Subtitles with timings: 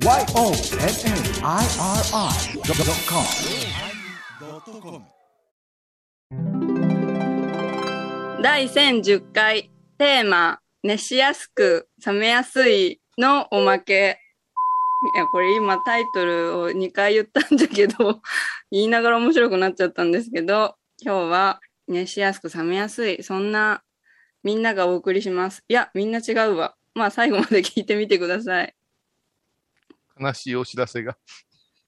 [0.00, 0.62] YONNIRI.com
[8.40, 14.20] 第1010回テーマ熱しやすく冷めやすいのおまけ。
[15.16, 18.22] いやこれ今タイトルを2回言ったんだけど
[18.70, 23.24] 言いながら面白くなっちゃったんですけど今日は熱しやすく冷めやすい。
[23.24, 23.82] そんな
[24.44, 25.64] みんながお送りします。
[25.68, 26.76] いやみんな違うわ。
[26.94, 28.77] まあ最後まで聞いてみてください。
[30.20, 31.16] 悲しいお知らせが。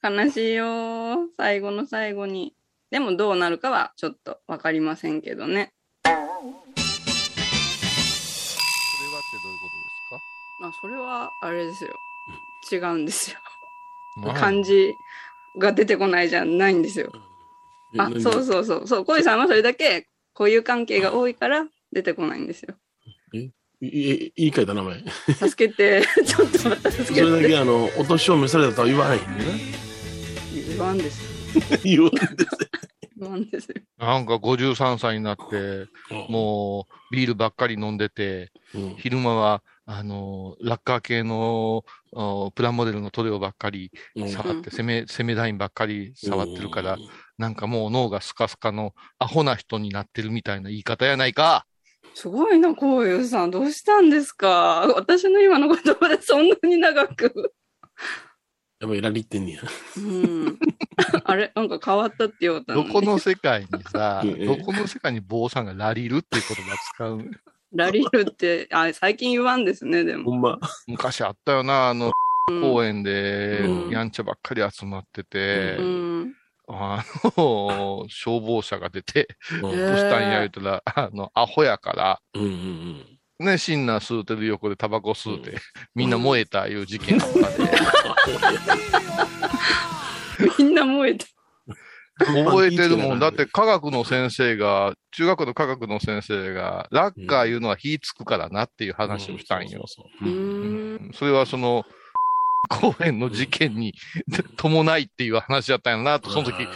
[0.03, 1.29] 悲しいよ。
[1.37, 2.55] 最後の最後に。
[2.91, 5.73] でもどうなるかはちょっと分かりませんけどね。
[6.05, 6.27] それはって
[9.43, 9.67] どういうこ
[10.61, 11.95] とあそれはあれですよ。
[12.73, 13.39] 違うんですよ。
[14.23, 14.93] ですか漢字
[15.59, 17.13] が出てこないじゃないんですよ。
[17.99, 18.87] あそうそうそう。
[18.87, 22.75] そう小井さんはそれだけ固有関係が多いから出てこないんですよ
[23.83, 25.05] いい言い換えた名前。
[25.49, 29.27] 助けて ちょっと待って助それだけてけあの、お年を召されたとは言わないんで
[30.69, 31.81] 言わんですね。
[31.85, 32.21] 言わんで
[33.17, 35.89] 言わんですよなんか53歳になって、す。
[36.29, 46.99] もうビールばっかり飲んでて、うん、昼間は、あの、ラッカー系のおプラモデルの塗料ばっかりうん触って、攻め、攻めラインばっかり触ってるから、
[47.39, 51.67] なんかもう脳がスカスカのアホな人になってるみたいな言い方やないか。
[52.15, 53.51] すごいなこういうさん。
[53.51, 54.87] どうしたんですか？
[54.95, 57.53] 私の今の言葉でそんなに長く。
[58.81, 59.61] やっぱりラリってんねや。
[59.97, 60.59] うん。
[61.25, 67.19] あれなんか変わったって言われたどこの世界にさ、え えどこの世界に坊さんがラリルっていう言葉使う？
[67.19, 67.25] の
[67.73, 70.31] ラリルってあ最近言わんですねでも。
[70.33, 70.59] ほんま。
[70.87, 72.11] 昔あったよな、あの、
[72.51, 72.63] うん。
[72.63, 73.91] 公園でうん。
[73.91, 76.35] やんちゃばっかり集まってて、うん
[76.73, 77.05] あ
[77.37, 79.29] の、消防車が出て、
[79.63, 79.71] うん。
[79.71, 83.07] えどうしたんや言うたら、あの、アホやから、うんうん
[83.41, 85.57] ね、シンナー吸うてる横でタバコ吸うて、
[85.95, 87.71] みんな燃えたいう事件あったで、
[90.59, 91.27] みんな燃えた。
[92.19, 93.19] 覚えてるもん。
[93.19, 99.85] だって科学の先生が、中学の科学の先生が、ラッカーいうのは火つくからなっていう話をしたんよ。
[99.85, 100.33] うそうそうそうう。
[100.33, 100.95] ん。
[100.97, 101.11] ん。
[101.15, 101.85] それはその、
[102.69, 103.95] 公園の事件に
[104.57, 106.67] 伴いっていう話だったんやなと、その時、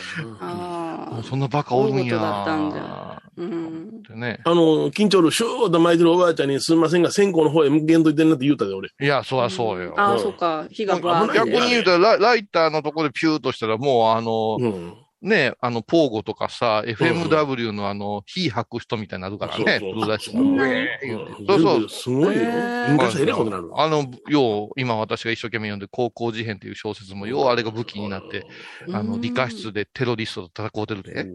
[0.41, 2.17] ああそんなバカおるんや。
[2.17, 4.41] だったんじゃうんね。
[4.45, 8.89] あの、緊張のシューッと巻いてるおばあちゃんにすみませんが、線香の方へ向けんといてんなって言うたで、俺。
[9.01, 9.95] いや、そりゃそうよ。
[9.97, 10.67] ああ、うんそっか。
[10.71, 11.39] 火がバーって。
[11.39, 14.95] 逆に言うとラ、ライターのところでピューとしたら、もうあの、うん。
[15.25, 19.95] ね、あの、ポーゴとかさ、FMW のあの、火吐く人みたいになるからね、そうそう。
[19.95, 21.89] ブルーダッシュそうてそうそう。
[21.89, 22.43] すごいよ。
[22.43, 23.71] へー引火したらえらいことになる。
[23.75, 28.47] あの、よう、今私が一生懸命読んで、高校事変っていう小説も、ようあれが武器になって、
[28.93, 31.27] あの、うん理科室でテロリストと戦うてるで。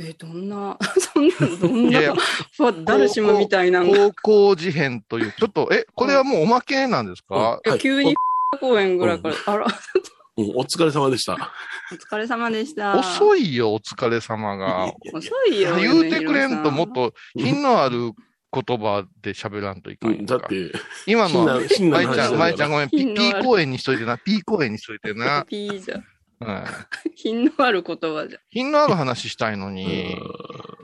[0.00, 7.60] え、どんな、 そんな、どんなダルシムみたいな高校事変という、ちょっと、え、これはもうおまけなんですか？
[7.78, 8.16] 急に
[8.60, 9.66] 公園ぐらいから、あら、
[10.38, 11.34] うん、お疲れ様でした。
[11.92, 12.96] お疲れ様でした。
[12.96, 14.86] 遅いよ、お疲れ様が。
[15.12, 15.76] 遅いよ。
[15.76, 17.10] 言うてくれんともっと。
[17.10, 18.12] と品のある
[18.52, 20.72] 言葉で喋らんといかんだって、
[21.06, 21.90] 今の舞ちゃん、
[22.38, 25.44] 舞ちゃんごめん、ピ品のある P 公演にしといてな、P 公演にしといてな。
[25.44, 26.02] ピーじゃ。
[26.40, 26.64] はい
[27.16, 28.38] 品のある言葉じゃ。
[28.48, 30.16] 品のある話したいのに。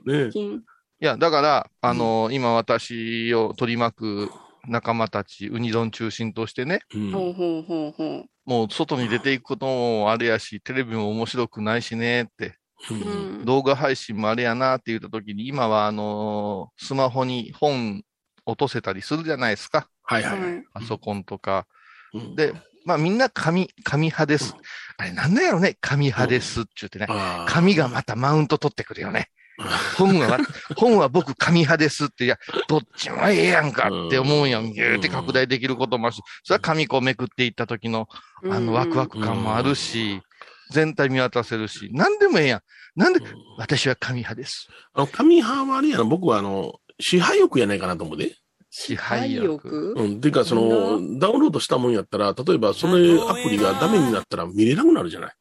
[0.05, 0.65] ね品。
[1.01, 4.31] いや、だから、あの、今私を取り巻く
[4.69, 12.59] 仲間たち、ウニ丼中心としてね、うんほうほうほうほもう外に出ていくこともあれやし、テレビも面白くないしねって、
[12.91, 12.95] う。
[12.95, 13.45] うん。
[13.45, 18.03] 動画配信もあれやなって言った時に、今はあのスマホに本
[18.47, 19.89] 落とせたりするじゃないですか。
[20.03, 20.41] はいはい。
[20.41, 21.67] はいパソコンとか。
[22.13, 22.53] うんで、
[22.85, 24.55] まあみんな紙、紙派です。
[24.99, 27.07] あれなんだやろね、紙派ですって言ってね。
[27.49, 29.31] 紙がまたマウント取ってくるよね。
[29.97, 30.39] 本は、
[30.77, 32.39] 本は僕紙派ですって、いや、
[32.69, 34.73] どっちもええやんかって思うんやん。
[34.73, 38.09] ぎゅーって拡大できることもあるし、それは紙こうめくっていった時の、
[38.51, 40.21] あの、ワクワク感もあるし、
[40.71, 42.61] 全体見渡せるし、何でもええやん。
[42.97, 43.21] なんで、
[43.59, 44.69] 私は紙派です。
[44.93, 48.35] あの、紙派はあれやな、僕はあの、支配欲やないかなと思うで。
[48.71, 49.95] 支配欲。
[49.97, 50.21] うん。
[50.21, 52.97] ていうか、その、ダウンロードしたもんやったら、例えば、その
[53.31, 55.35] アプリがダメになったら見れなくなるじゃない。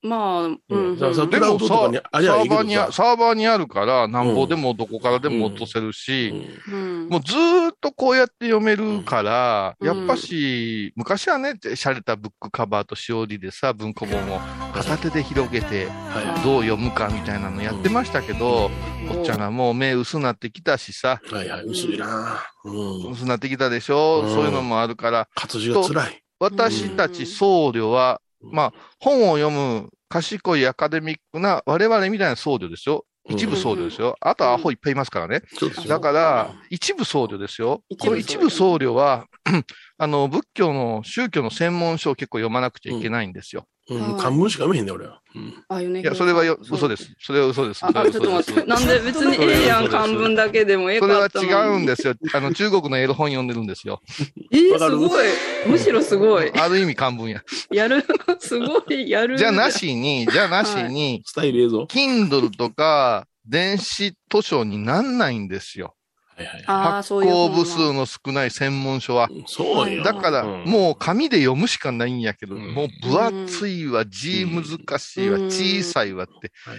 [0.00, 0.58] まあ、うん。
[0.98, 6.32] でもサーバーにあ、サーバーにあるから、なんぼでもどこからでも落とせるし、
[6.70, 14.40] うんもうずーっとこうやって読めるから、うんやっぱし、昔はね、洒落たブックカバーとしおりでさ、文庫本を
[14.72, 18.70] 片手で広げて、はどう読むかみたいなのやってましたけど、
[19.10, 21.34] おっちゃんがもう目薄なってきたしさ、い。
[21.34, 21.62] はいはい。
[21.64, 23.10] 薄いなうん。
[23.10, 26.22] 薄なってきたでしょ、うんそういうのもあるから、活字が辛い。
[26.40, 33.04] 私たち僧侶は、まあ、本を読む賢いアカデミックな我々みたいな僧侶ですよ。
[33.28, 34.16] 一部僧侶ですよ。
[34.20, 35.42] あとはアホいっぱいいますからね。
[35.86, 37.82] だから、一部僧侶ですよ。
[38.00, 39.26] この一部僧侶は、
[39.98, 43.66] あの、仏教の宗教の専門書を結構読まなくちゃいけないんですよ。
[43.90, 45.20] うん、はい漢文しか読めへんね、俺は。
[45.34, 45.64] うん。
[45.68, 47.10] あ、米いや、それはよ嘘です。。
[47.20, 47.84] それは嘘です。
[47.84, 48.64] あ、あちょっと待って。
[48.64, 51.50] なんで別にええやん、漢文だけでもええそれはかったのに。
[51.50, 52.14] 違うんですよ。
[52.34, 54.00] あの、中国のエロ本読んでるんですよ。
[54.52, 54.92] えー、わかる？
[54.92, 55.26] すごい。
[55.66, 56.50] むしろすごい。
[56.52, 57.42] ある意味漢文や。
[57.70, 58.04] やる。
[58.40, 59.08] すごい。
[59.08, 59.38] やる。
[59.38, 59.70] じゃあな。
[59.70, 61.82] しに、じゃあなしに、スタイル映像。
[61.84, 65.94] Kindle とか、電子図書になんないんですよ。
[66.38, 66.64] はいはい。
[66.66, 67.48] ああ、発そういう行。
[67.50, 69.28] 部数の少ない専門書は。
[69.46, 70.02] そうよ。
[70.04, 74.64] だから、うんもう紙で読むしかないんやけど、うんもう分厚いわ、字難
[74.98, 76.78] しいわ、うん小さいわって、はい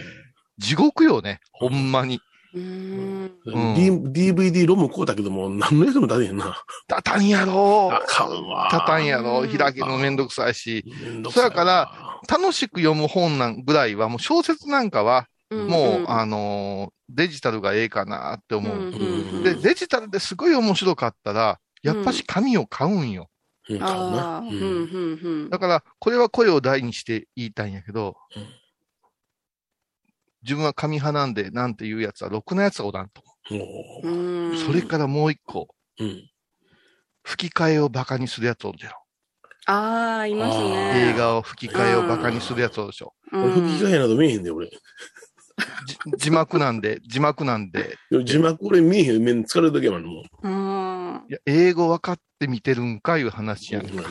[0.58, 2.20] 地獄よね、ほんまに。
[2.54, 3.32] うーん。
[3.46, 6.62] うん D- DVD ロム買うたけども、何の役にも立てへんな。
[6.88, 8.68] たたんやろあかんわ。
[8.72, 10.84] たたんやろうん開けるのめんどくさいし。
[11.02, 11.92] めんどくさいわそやから、
[12.30, 18.78] 楽しく読む本なんぐらいは、もう小説なんかは、もう、あのーデジタルがええかなって思う。
[18.78, 23.32] うんうんで、デジタルですごい面白かったら、やっぱし紙を買うんよ。
[23.68, 24.38] うん、買うあな。
[24.38, 25.50] あ、う、うんんうん、うん。
[25.50, 28.44] だから、これは声を大にして言いたいんやけど、うん
[30.44, 33.22] 自分は紙派なんで、なんていうやつは、ろくなやつがおらんと。
[33.50, 35.68] それからもう一個、
[36.00, 36.30] うん。
[37.24, 38.94] 吹き替えをバカにするやつおるじゃん。
[39.66, 41.12] ああ、いますあね。
[41.14, 43.14] 映画を吹き替えをバカにするやつおるでしょ。
[43.34, 44.70] うん、俺、吹き替えなど見えへんで、俺。
[45.86, 49.24] じ字幕なんで、字幕なんで、字幕俺見えへん。
[49.24, 53.78] 目に疲れるだけやもん、もあいや、英語分かって見てるんかいう話う。
[53.78, 54.04] やんか。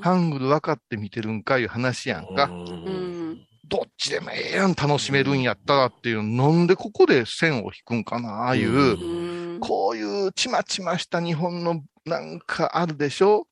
[0.00, 2.44] ハングル分かって見てるんかいう話やんか。
[2.44, 3.46] ううんん。
[3.66, 9.60] どっちでもええやん、楽しめるんやったらっていう、なんでここで線を引くんかな、ああいう、うん。
[9.60, 13.46] こういうちまちました日本のなんかあるでしょ？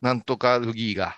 [0.00, 1.16] なんとかルギーが。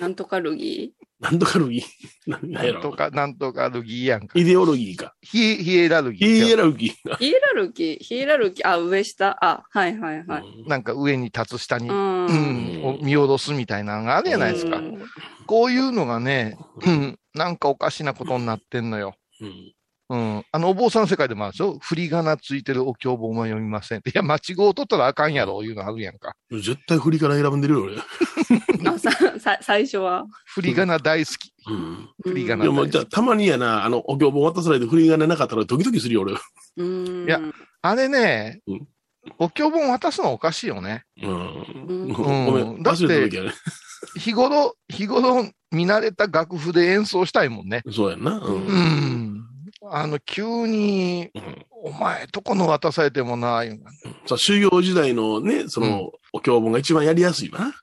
[0.00, 1.84] なんとかルギなんとかルギー。
[2.26, 2.74] 何やろ。
[2.74, 4.38] なんとか、なんとかルギーやんか。
[4.38, 5.14] イデオロギーか。
[5.20, 6.56] ヒヒエラルギヒエー。
[6.56, 7.16] ラルギー。
[7.16, 10.68] ヒエラルキー、ヒエラルキー、あ、上下、あ、はいはいはい。
[10.68, 14.80] なんか上に立つ下に、ううん見下ろすみたいなのがあるじゃないですかう。
[14.80, 14.98] ん
[15.46, 16.56] こういうのがね、
[16.86, 19.14] うん、なんかおかしなことになってんのよ。
[19.40, 19.74] うん
[20.10, 20.44] うん。
[20.50, 21.78] あの、お坊さんの世界でもあるでしょ？
[21.80, 23.98] 振り仮名ついてるお経本は読みません。
[23.98, 26.34] いや、間違うとったらあかんやろ、いうのあるやんか。
[26.50, 27.96] 絶対振りから選んでるよ、俺。
[28.90, 30.24] あ、さ、さ、最初は？
[30.46, 31.52] 振り仮名大好き。
[31.68, 32.08] うん。
[32.24, 36.34] 振り仮名でも、じゃあ、たまにやな、あの、お経本渡されて振り仮名なかったらドキドキするよ、俺。
[36.78, 37.24] うん。
[37.26, 37.40] いや
[37.82, 38.88] あれねうん、
[39.38, 41.04] お経本渡すのおかしいよね。
[41.22, 41.30] うん。
[41.88, 43.30] うんごめん、だって。
[44.16, 47.82] 日頃、日頃見慣れた楽譜で演奏したいもんね。
[47.92, 48.38] そうやんな。
[48.38, 48.66] うん。
[48.66, 49.37] うん。
[49.90, 53.84] あの、急に、うんお前、どこの渡されてもな、いうの
[54.26, 57.74] さあ、修行時代のね、その、お経本が一番やりやすいわな。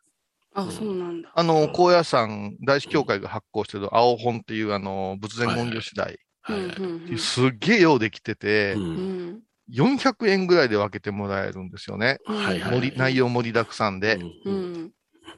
[0.54, 1.32] あ、そうなんだ。
[1.34, 6.20] あの、高野山大師協会が発行してる青本っていう、あの、仏前言行次第。
[7.18, 8.80] すっげえようできてて、う。
[8.80, 9.42] うんん。
[9.72, 12.20] 400円ぐらいで分けてもらえるんですよね。
[12.28, 12.36] うん。
[12.36, 14.16] はいはい盛り内容盛りだくさんで。
[14.16, 14.74] ううん。
[14.88, 14.92] ん。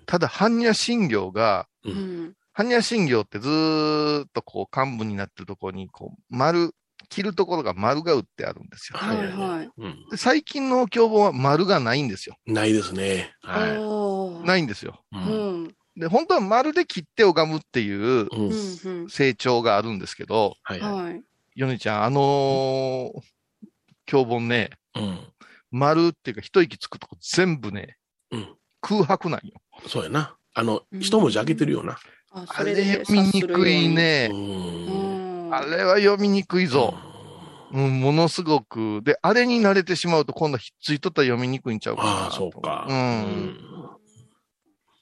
[0.05, 2.33] ただ、般若心経が、ううん。
[2.57, 6.71] 般若心経ってずーっとこう、幹部になってるところに、こう、丸、
[7.09, 8.97] 切るところが丸が打ってあるんですよ。
[8.97, 9.69] はいはい。
[9.77, 10.05] うん。
[10.09, 12.35] で最近の経本は丸がないんですよ。
[12.45, 13.33] ないですね。
[13.43, 14.45] はい。
[14.45, 14.99] ないんですよ。
[15.13, 15.17] う。
[15.17, 15.75] うんん。
[15.95, 18.51] で、本当は丸で切って拝むっていううんうん。
[18.51, 19.09] うん。
[19.09, 21.23] 成長があるんですけど、はいははい。
[21.55, 23.11] ヨネちゃん、あのー
[24.05, 24.99] 経本ね、い。
[24.99, 25.19] うん。
[25.71, 27.97] 丸っていうか一息つくとこ全部ね、
[28.31, 28.47] うん
[28.81, 29.53] 空白なんよ。
[29.87, 30.35] そうやな。
[30.53, 31.97] あのう、ん一文字開けてるよな。
[32.31, 33.87] あ、あれそれで読みにくい。
[33.87, 34.29] うね。
[34.31, 35.49] うん。
[35.49, 35.53] ん。
[35.53, 36.93] あれは読みにくいぞ。
[37.73, 39.01] うん、ものすごく。
[39.03, 42.09] で、あれに慣れてしまうと今度ひっついとったら読みにくいんちゃうかな。
[42.09, 42.85] ああ、そうか。
[42.89, 43.59] うん。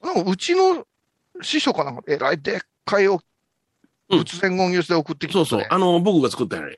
[0.03, 0.85] なんかうちの
[1.41, 3.19] 師匠かなんか、えらいでっかいお
[4.09, 5.65] うん仏前言行して送ってきて、そうそう。
[5.69, 6.77] あの、僕が作ったんやね。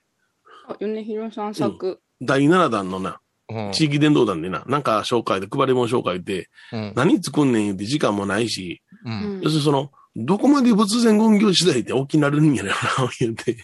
[0.68, 2.00] あ、米広さん作。
[2.22, 12.76] 第7弾のな、うん地域伝道団でな、なんか紹介で、配り物紹介で、うん何作んねん言って時間もないし、ううんん要するにその、どこまで仏前言行次第って大きなるんやろな、
[13.20, 13.56] 言うて。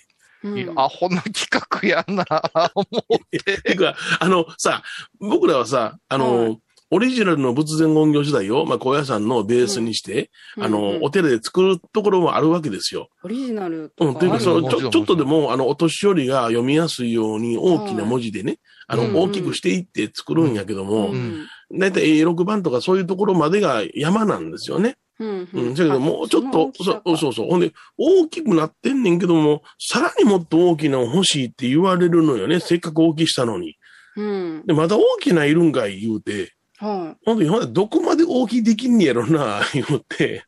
[0.43, 0.57] うん。
[0.57, 3.39] いやアホな企画やな、思う。
[3.39, 3.57] て。
[3.75, 4.83] か、あの、さ、
[5.19, 6.55] 僕らはさ、あの、は
[6.91, 10.29] オリジナルの仏前言行次第を、まあ、高野山のベースにして、
[10.59, 13.09] あの、うんお寺で作るところもあるわけですよ。
[13.23, 21.47] オリジナルうん、とかというか、そのもちょ、ちょっとでも、あの、お年寄りが読みやすいように大きな文字でね、あの、うん大きくしていって作るんやけども、うん。
[21.71, 24.97] だいたい A6 番とかそういうところまでが山なんですよね。
[25.23, 25.73] うんうん。
[25.73, 27.49] だけど、もうちょっと、そそうそうそう。
[27.49, 32.59] ほんで、大きくなってんねんけども、さらにもっと大きなの欲しいって言われるのよね。
[32.59, 33.77] せっかく大きしたのに。
[34.17, 34.63] うん。
[34.65, 40.45] で、まだ大きないるんかい言うて、はほんで、ほんでどこまで大きいできんねやろな、言うて。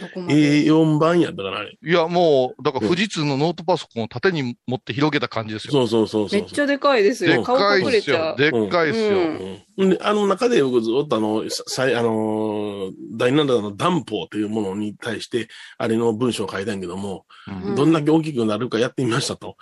[0.00, 1.78] どこまで？A4 版やったかな、あれ。
[1.82, 5.72] いや、もう、だから富士通のノートパソコンを縦に持って広げた感じですよ。
[5.72, 6.40] そうそうそうそう。
[6.40, 7.32] めっちゃでかいですよ。
[7.32, 8.34] でっ顔かいっすよ。
[8.36, 8.40] う。
[8.40, 9.08] でっかいっすよ。
[9.08, 19.56] うんうん、で、あの中で僕ずっとあの、ささいあのー第7弾の断法というものに対して、あれの文章を書いたんやけども、うんどんだけ大きくなるかやってみましたと。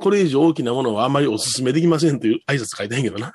[0.00, 3.32] これ以上大きなものはあまりお勧めできませんという挨拶書いたんやけどな。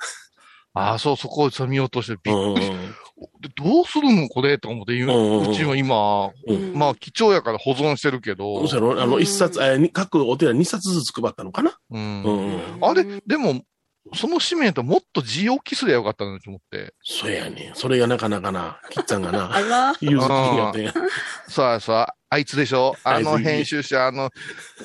[0.74, 2.76] ああ、そう、そこを見落としてびっうんくりして。
[2.76, 2.82] で
[3.56, 5.50] どうするのこれと思って、今うんうんうん。
[5.50, 6.74] うちは今、うん。
[6.74, 8.58] まあ、貴重やから保存してるけど。
[8.58, 9.22] そう、したらあの、うん。
[9.22, 11.78] 一冊、えーに各お寺2冊ずつ配ったのかな？
[11.90, 12.22] うん。
[12.22, 13.62] うんあれ、でも、
[14.14, 16.94] その紙面ともっと字大きすりゃよかったのにと思って。
[17.02, 17.72] そうやね。
[17.74, 19.94] それがなかなかな、キッツァンがな、 あら。
[20.00, 20.92] 融通きやってん。
[21.48, 22.94] さあさあ、あいつでしょ？
[23.02, 24.30] あの編集者、あの、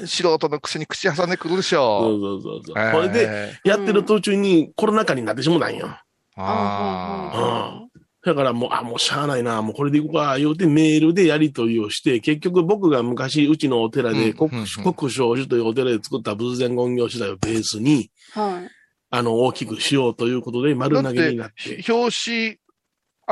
[0.06, 2.76] 素人のくせに口挟んでくるでしそょうそうそうそう。
[2.78, 5.90] えーこれで、やってる途中にコロナ禍になってしもたんよ。
[6.38, 7.90] あうん
[8.24, 18.70] だからもう、あ、もうしゃあないな、もうこれでいこうか、言うてメールでやり取りをして、結局僕が昔、うちのお寺で、国うんうんうん国生寺というお寺で作った仏前言行次第をベースに、はい。
[19.13, 21.84] あの、大きくしようということで丸投げになって。
[21.88, 21.94] あ。
[21.94, 22.58] 表紙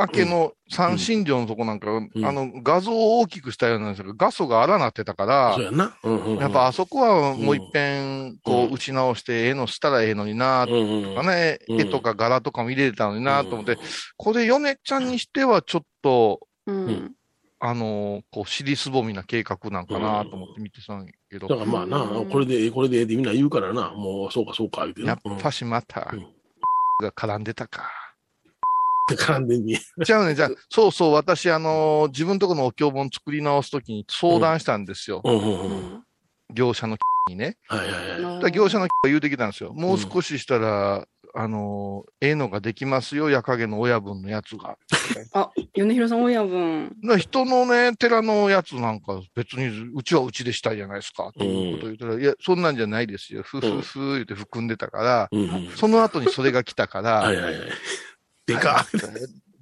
[0.02, 2.10] 明けの三神城のとこなんか、ん。
[2.24, 5.96] あの、画像を大きくしたようなんですけど、画素が荒なってたからそう、やな。
[6.02, 6.38] うんうんうん。
[6.38, 8.70] やっぱあそこはもう一遍、こうん。
[8.70, 13.78] う、打ち直して、絵のしたらええのにな、うんうんとかね、うん絵とか柄とかも入れてたのにな、と思ってうん、
[14.16, 17.14] これ、米ちゃんにしてはちょっと、うん。
[17.62, 22.26] あのーこう、尻すぼみな計画なんかなと思って見てたんやけど、だからまあな、うん。
[22.30, 25.08] これでええ、これでええってみんな言うからな、もうそうかそうか言うてな。
[25.08, 26.26] やっぱしまたうん、
[27.02, 27.99] が絡んでたか。
[29.10, 29.78] うん、絡んでんに。
[30.04, 35.20] じゃあね、じゃあ、そうそう、私、あのー自分とこのお経本作り直すときに相談したんですよ。
[35.24, 35.70] うんうんううん。
[35.96, 36.04] ん
[36.52, 36.96] 業者の
[37.28, 37.56] にね。
[37.68, 38.52] はいはいはい。
[38.52, 39.72] 業者のが言うてきたんですよ。
[39.72, 44.76] もう少ししたら、あのーええのができますよ、矢影の親分のやつが。
[45.32, 46.88] あ、米広さん親分。
[47.02, 53.42] だから人のね、寺のやつなんか別に、うちはうちでしたいじゃないですか、っていうことを言ったら、いや、そんなんじゃないですよ。
[53.42, 55.68] ふふふ言って含んでたから、うんうん。
[55.76, 57.70] その後にそれが来たから、はいはいはい。
[58.54, 58.86] でか。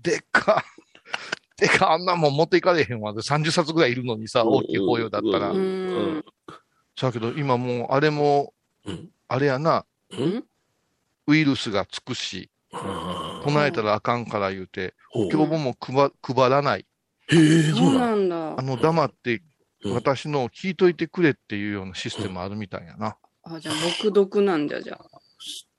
[0.03, 0.65] でっか。
[1.57, 3.13] でか、あんなもん持っていかれへんわ。
[3.13, 5.51] で30冊ぐらいいるのにさ、大きい法要だったら。
[5.51, 6.25] ううんん。
[6.97, 8.55] さあけど、今もう、あれも
[8.85, 10.45] うん、あれやな、うん？
[11.27, 14.95] ウイルスがつくし、唱えたらあかんから言うて、
[15.33, 16.87] 教本も配配らない。
[17.31, 18.63] へえ、そそううななんだあ。
[18.63, 19.35] の、黙って、
[19.85, 23.17] うん私のを聞いといてくれっていうようなシステムあるみたいやな。
[23.45, 25.18] あ、じゃあ、僕読なんじゃ、じゃあ。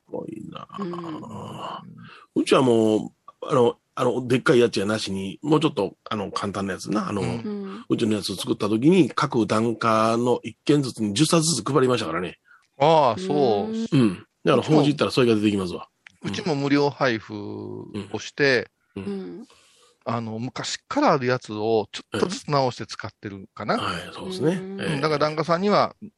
[0.09, 0.67] すごいな。
[0.79, 3.09] うんうちはもう、
[3.41, 7.09] あの、あの、でっかいやつやなしに、もうちょっと、あの、簡単なやつな。
[7.09, 7.97] あの、ううんうん。
[7.97, 12.39] ちのやつを作った時に、各段階の一件ずつに10冊ずつ配りましたからね。
[12.79, 13.97] ああ、そう。
[13.97, 14.25] んうん。
[14.45, 15.89] だから、法事行ったらそれが出てきますわ。
[16.21, 19.45] うちも無料配布をして、うん。
[20.05, 23.77] あの、昔からあるやつをちょっとずつ直して使ってるかな。
[23.77, 25.01] はい、そうですね。
[25.01, 26.11] だから、檀家さんにはうん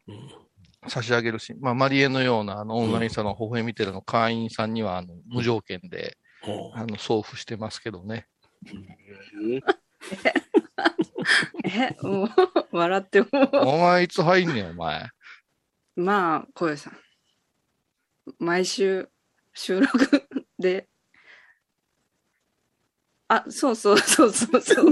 [0.88, 6.18] 差し上げるし、まあ、マリエのような、あの、オンラインサロン、微笑みテレの会員さんには、あの、無条件で、
[6.74, 8.28] あの、送付してますけどね。
[11.64, 12.30] え、もう、
[12.72, 13.28] 笑っても。
[13.54, 15.10] お前いつ入んねん、お前。
[15.96, 16.98] まあ、小遊さん。
[18.40, 19.10] 毎週、
[19.54, 20.88] 収録で。
[23.34, 24.92] あ、そうそう そうそうそう。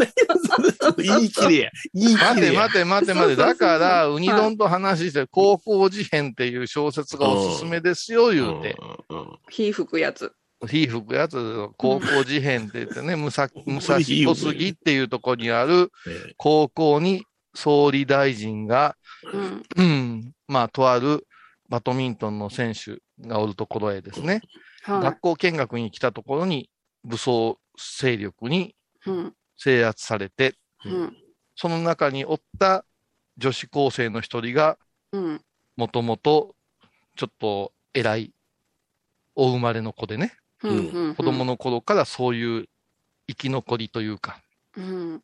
[0.98, 1.72] 言い切れや。
[1.94, 2.62] 言い待て切れや。
[2.62, 3.36] 待て待て待て。
[3.36, 8.78] だから、ウニ丼と話して、高校事変っていう小説がおすすめですよ、言うて。
[9.10, 10.32] うんうん火吹くやつ。
[10.66, 18.96] 火吹くやつ、高校事変って言ってね、 武蔵、小杉っていうところにあるえ高校に総理大臣が、
[19.34, 19.64] うん。
[19.76, 21.28] うん、まあ、とある
[21.68, 24.42] バドミントンの選手がおるところへですね、
[24.84, 26.70] は学校見学に来たところに
[27.04, 27.58] 武装
[28.02, 28.76] 勢力に。
[29.58, 30.56] 制圧されて、
[30.86, 31.18] うん。
[31.56, 32.86] その中におった
[33.38, 34.78] 女子高生の一人が、
[35.12, 35.42] うん。
[35.76, 36.56] もともと
[37.16, 38.34] ちょっと偉い
[39.36, 40.34] お生まれの子でね、
[40.64, 40.88] うん。
[40.88, 41.16] うん。
[41.16, 42.70] 子供の頃からそういう
[43.28, 44.42] 生き残りというか、
[44.78, 45.24] うん。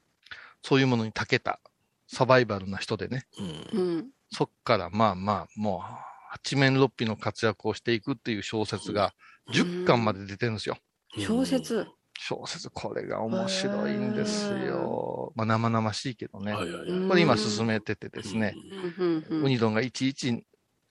[0.62, 1.60] そういうものに長けた
[2.08, 3.26] サバイバルな人でね、
[3.74, 4.10] うんうん。
[4.32, 5.82] そっからまあまあ、もう
[6.32, 9.14] 八面六臂の活躍をしていくっていう小説が
[9.54, 10.78] 10巻まで出てるんですよ。
[11.18, 11.88] 小説。
[12.18, 15.34] 小説、これが面白いんですよ。
[15.36, 16.54] まあ生々しいけどね。
[16.54, 18.56] はいはいはいうんこれ今進めててですね、
[18.98, 19.26] うん。
[19.30, 19.44] うん。
[19.44, 20.44] ウニドンがいちいち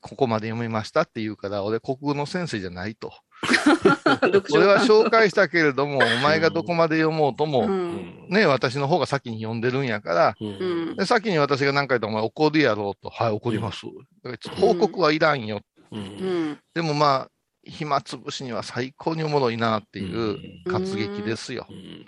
[0.04, 3.10] ここまで読めましたって言うから、俺国語の先生じゃないと。
[4.52, 7.46] 俺は紹介したけれども、お前がどこまで読もうとう。
[7.46, 10.96] も、うんんね、私の方が先に読んでるんやから、ううんん。
[10.96, 13.86] で先に私が何回とお前怒るやろうと、はい、怒ります。
[14.22, 15.62] だから報告はいらんよ。
[15.90, 16.58] うんうん。
[16.74, 17.28] でもまあ、
[17.66, 21.66] 暇つぶしには最高におもろいなっていう活劇ですよ。
[21.70, 22.06] うん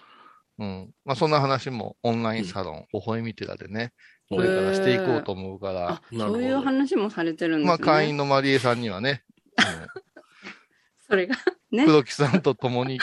[0.59, 0.91] うん。
[1.05, 3.93] まあ、そんな話もオンラインサロン、微笑み寺でね、
[4.29, 7.69] これからしていこうと思うからそういう話もされてるんですね。
[7.69, 9.23] まあ、会員のマリエさんにはね、
[11.09, 11.37] それが
[11.73, 11.85] うんね。
[11.85, 12.99] 黒木さんと共に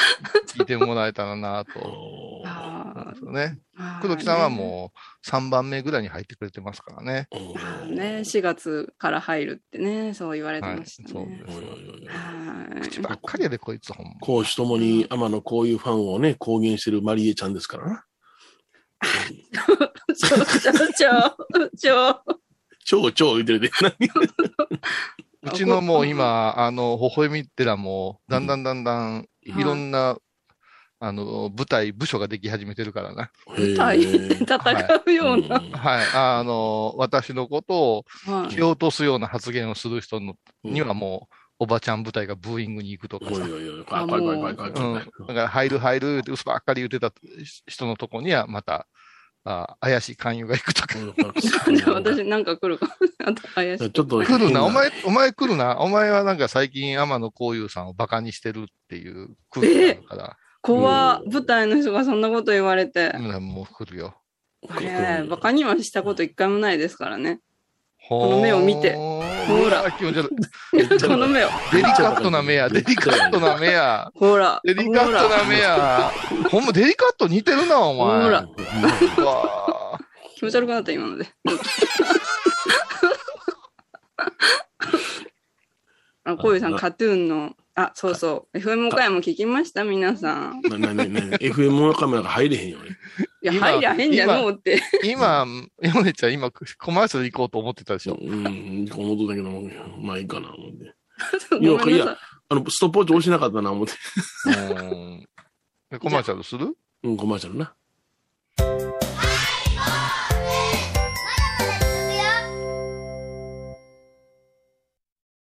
[0.53, 2.43] 聞いてもらえたらなと。
[3.31, 3.59] ね。
[4.01, 7.27] 黒木さんはもう3番目ぐらいに入ってくれてますからね。
[7.89, 11.43] ね、4月から入るってね、そう言われてましたはいね。
[11.47, 14.13] そうおいおいおいはい口ばっかりやで、こいつほんま。
[14.21, 18.05] 講師ともに天のこういうファンをね、公言してるマリエちゃんですからな。
[20.15, 22.23] ちょ、ちょ、ちょ、ちょ、
[22.85, 23.71] 超超言ってるで。
[25.43, 30.17] うちのもう今、あの、微笑み寺も、だんだんだんだん、いろんな、
[31.05, 33.29] あの、舞台、部署ができ始めてるからな。
[33.57, 34.57] 舞台で戦
[35.05, 35.59] うような。
[35.59, 36.05] はい。
[36.13, 43.41] あの、私のことをはい蹴落とすような発言をする人のうんにはもう、おばちゃん部隊がブーイングに行くとかさ。
[43.41, 43.45] だ
[45.33, 47.11] から、入る入るって嘘ばっかり言ってた
[47.67, 48.87] 人のとこには、また、
[49.43, 50.97] あ怪しい勧誘が行くとか。
[51.69, 52.93] で 私なんか来るかも。
[53.25, 53.91] あと怪しい。
[53.91, 55.79] ちょっと来るな、お前、お前来るな。
[55.79, 63.11] お前はなんか最近天野幸雄さんをバカにしてるっていう空気があるから、怖舞台の人がそんなこと言われて。
[63.15, 64.15] うんもう来るよ。
[64.79, 67.41] ねえバカにはしたこと一回もないですからね。
[68.07, 70.29] この目を見てほほら気持ち悪い。
[71.01, 71.49] この目を。
[71.71, 74.09] デリカットな目や、デリカットな目や。
[74.15, 74.61] ほら。
[74.63, 76.11] デリカットな目や。
[76.49, 78.23] ほんまデリカット似てるな、お前。
[78.23, 78.47] ほら
[80.35, 81.27] 気持ち悪くなった今ので。
[86.25, 88.57] あ、こういうさん、なカトゥーンの、あ、そうそう。
[88.57, 89.83] FM 岡山聞きました？
[89.83, 90.61] 皆さん。
[90.61, 92.89] な、な、な、な、FM のカメラが入れへんよね。
[93.41, 94.79] いや、今入りゃへんじゃのうって。
[95.03, 95.45] 今、
[95.81, 98.17] ヨネちゃん、今、コマーシャル行こうと思ってたでしょ。
[98.21, 99.67] うん、この音だけども、
[99.99, 100.93] まあいいかな、思って。
[101.59, 102.17] いいや、
[102.49, 103.93] あの、ストップウォッチ押してなかったな、思って。
[105.91, 105.99] うん。
[105.99, 106.77] コマーシャルする？
[107.03, 107.73] うん、コマーシャルな。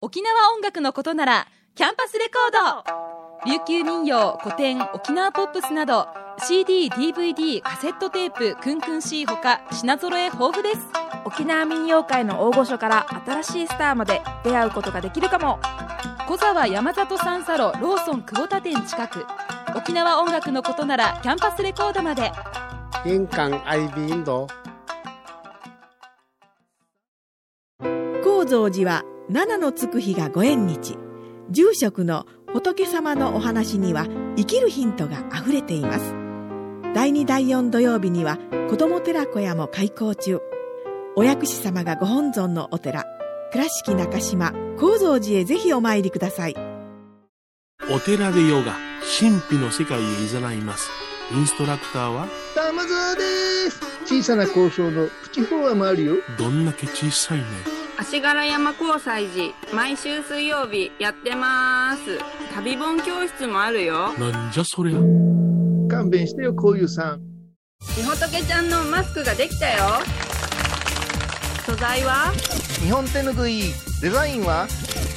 [0.01, 2.85] 沖縄音楽のことならキャンパスレコー
[3.47, 3.51] ド。
[3.51, 6.07] 琉球民謡古典沖縄ポップスなど
[6.47, 10.81] CD、DVD、カセットテープクンクン C ほか品揃え豊富です。
[11.25, 15.61] 沖縄民謡界の大御所から新しいスターまで出会うことができるかも。
[16.29, 19.25] 小沢山里三佐路ローソン久保田店近く。
[19.75, 22.33] 沖縄音楽のことならキャンパスレコードまで。
[23.07, 24.47] 印港 IB 印度
[28.23, 30.99] 高蔵寺は七のつく日がご縁日
[31.53, 36.15] 住職の仏様のお話には生きるヒントがあふれています。
[36.95, 38.39] 第2第4土曜日には
[38.71, 40.41] 子ども寺小屋も開校中。
[41.15, 43.05] お薬師様がご本尊のお寺
[43.53, 46.55] 倉敷中島・高蔵寺へぜひお参りください。
[47.91, 48.75] お寺でヨガ、
[49.21, 50.91] 神秘の世界へ誘います。
[51.35, 53.23] インストラクターは、玉沢で
[53.71, 53.81] す。
[54.07, 57.82] 小さな交渉のプチフォアもあるよどんだけ小さいね。
[58.03, 62.19] 足柄山交際時、毎週水曜日やってます。
[62.53, 64.13] 旅本教室もあるよ。
[64.15, 64.99] なんじゃそりゃ。
[65.89, 67.21] 勘弁してよこういうさん
[67.97, 70.01] みほとけちゃんのマスクができたよ。
[71.65, 72.33] 素材は？
[72.85, 73.63] 日本手ぬぐい。
[74.03, 74.67] デザインは？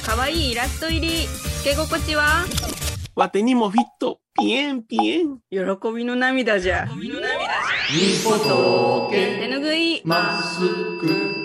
[0.06, 1.26] 可愛いイラスト入り。
[1.26, 2.44] つけ心地は？
[3.16, 4.20] わてにもフィット。
[4.38, 5.38] ピエンピエン。
[5.50, 5.58] 喜
[5.92, 6.86] びの涙じゃ。
[6.86, 7.10] 日
[8.22, 10.02] 本手ぬぐい。
[10.04, 10.60] マス
[11.00, 11.35] ク。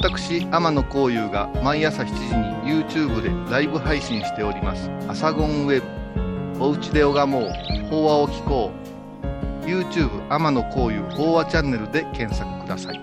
[0.00, 2.12] 私、天野幸雄が毎朝7時
[2.70, 4.88] に YouTube でライブ配信しております。
[5.08, 5.82] アサゴンウェ
[6.56, 6.64] ブ。
[6.64, 7.50] おうちで拝もう。
[7.90, 8.70] 法話を聞こ
[9.64, 9.66] う。
[9.66, 13.00] YouTube 天野幸雄法話チャンネルで検索ください。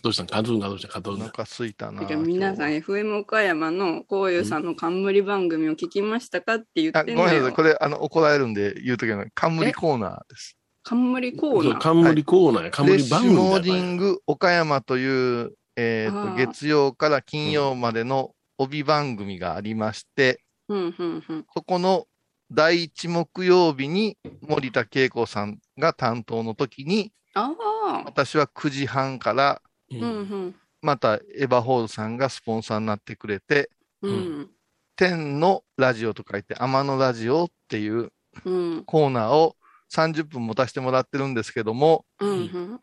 [0.00, 0.22] どうした？
[0.22, 0.88] んカトゥーンがどうした？
[0.88, 1.24] カトゥーンが。
[1.24, 2.02] お腹すいたな。
[2.18, 6.54] 皆さん FM 岡山のこういうさんの冠番組を聞きましたか？
[6.54, 7.48] って言っあ、てんだごめんなさい。
[7.48, 7.62] よこ。
[7.64, 10.54] れ、あの、怒られるんで言うときは、冠コーナーです。
[10.88, 11.78] 冠コーナー。
[11.78, 21.46] 冠コーナーや、フレッ冠シュモー番組だニング岡山という、えーと月曜から金曜までの帯番組がありまして、うんうんうん。
[21.54, 22.06] そこの
[22.50, 27.52] 第一木曜日に森田恵子さんが担当の時に、あ
[27.84, 28.02] あ。
[28.06, 29.60] 私は9時半から、
[29.92, 30.54] ううんうん。
[30.80, 33.68] またエヴァホールさんがスポンサーになってくれて、
[34.00, 34.50] うん。
[34.96, 38.10] 天のラジオと書いて天のラジオっていう
[38.46, 38.84] うん。
[38.86, 39.54] コーナーを
[39.92, 42.80] 30分持たせてもらってるんですけども、うんうん。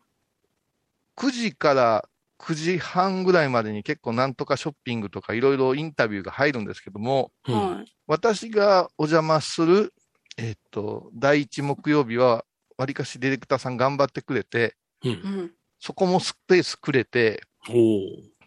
[1.16, 7.92] 9時から9時半ぐらいまでに結構なんとかショッピングとかいろいろインタビューが入るんですけども、うんはい。
[8.06, 9.94] 私がお邪魔する、
[10.36, 12.44] えっと、第一木曜日は、
[12.76, 15.52] わりかしディレクターさん頑張ってくれて、うんうん。
[15.80, 17.42] そこもスペースくれて、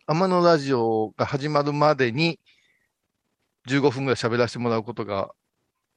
[0.05, 2.39] 天野ラジオが始まるまでに
[3.67, 5.31] 15分ぐらい喋らせてもらうことが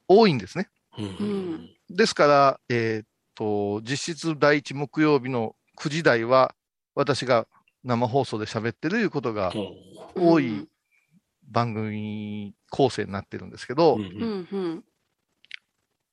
[0.08, 0.68] 多いんですね。
[0.98, 6.54] うんうんですから、えーっと、実質第一木曜日の9時台は、
[6.94, 7.46] 私が
[7.84, 9.52] 生放送で喋ってるいうことが
[10.14, 10.68] 多い
[11.50, 14.48] 番組構成になってるんですけど、うんうん。
[14.50, 14.84] うん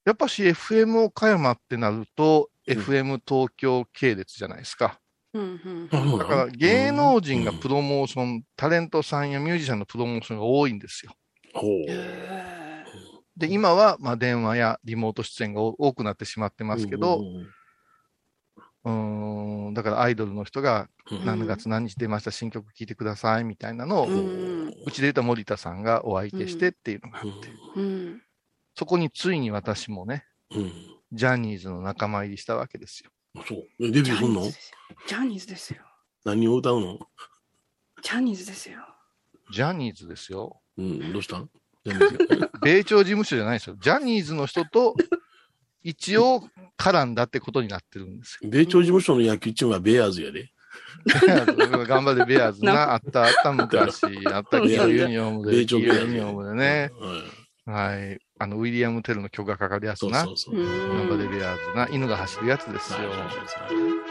[0.06, 2.78] やっぱし FM 岡山ってなると、うん。
[2.80, 5.00] FM 東京系列じゃないですか。
[5.34, 6.18] うんうん。
[6.18, 11.12] だから芸能人がプロモーション、タレントさんやミュージシャンのプロモーションが多いんですよ。
[11.54, 11.70] ほう。
[11.88, 12.59] へ
[13.40, 17.24] で、今はまあ電話やリモート出演が多多くなってしまってますけど、
[18.84, 21.26] うーん、だからアイドルの人がうん。
[21.26, 27.32] 何月何日出ました、新曲聴いてくださいみたいなのを、ーううんちで言うと森田さんがお相手してっていうのがあって、
[27.78, 28.22] うん。
[28.76, 30.72] そこについに私もね、うん。
[31.12, 33.10] ジャニーズの仲間入りしたわけですよ。
[33.48, 33.64] そう。
[33.80, 34.78] えデビジューすんのャニーズですよ。
[35.08, 35.82] ジャニーズですよ。
[36.26, 37.00] 何を歌うの？
[38.04, 38.80] ジャニーズですよ。
[39.52, 40.62] ジャニーズですよ。
[40.78, 41.50] うん、どうしたん？
[41.90, 43.76] ジャニーズ米朝事務所じゃないですよ。
[43.80, 44.96] ジャニーズの人と
[45.84, 46.44] 一応
[46.78, 48.50] 絡んだってことになってるんですよ。
[48.50, 50.52] 米朝事務所の野球チームはベアーズやで。
[51.88, 56.92] 頑張れベアーズな、あったあった昔、あったユニフォームで、米朝ユニフォームでね。
[57.00, 57.24] うん。
[57.70, 58.20] はい。
[58.40, 60.24] あの、ウィリアム・テルの曲がかかるやつな。
[60.24, 60.66] そうそうそう。
[60.98, 61.88] 頑張れベアーズな。
[61.92, 63.00] 犬が走るやつですよ。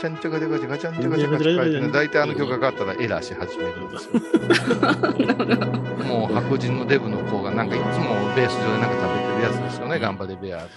[0.00, 4.12] ちゃんちゃかちゃかちゃかちゃんちゃかちゃかちゃかってね、大体あの曲がかかったらエラーし始めるんですよ。
[6.06, 10.68] もう白人のデブの子がなんかいつもベース上でなんか食べてるやつですよね、頑張れベアーズ。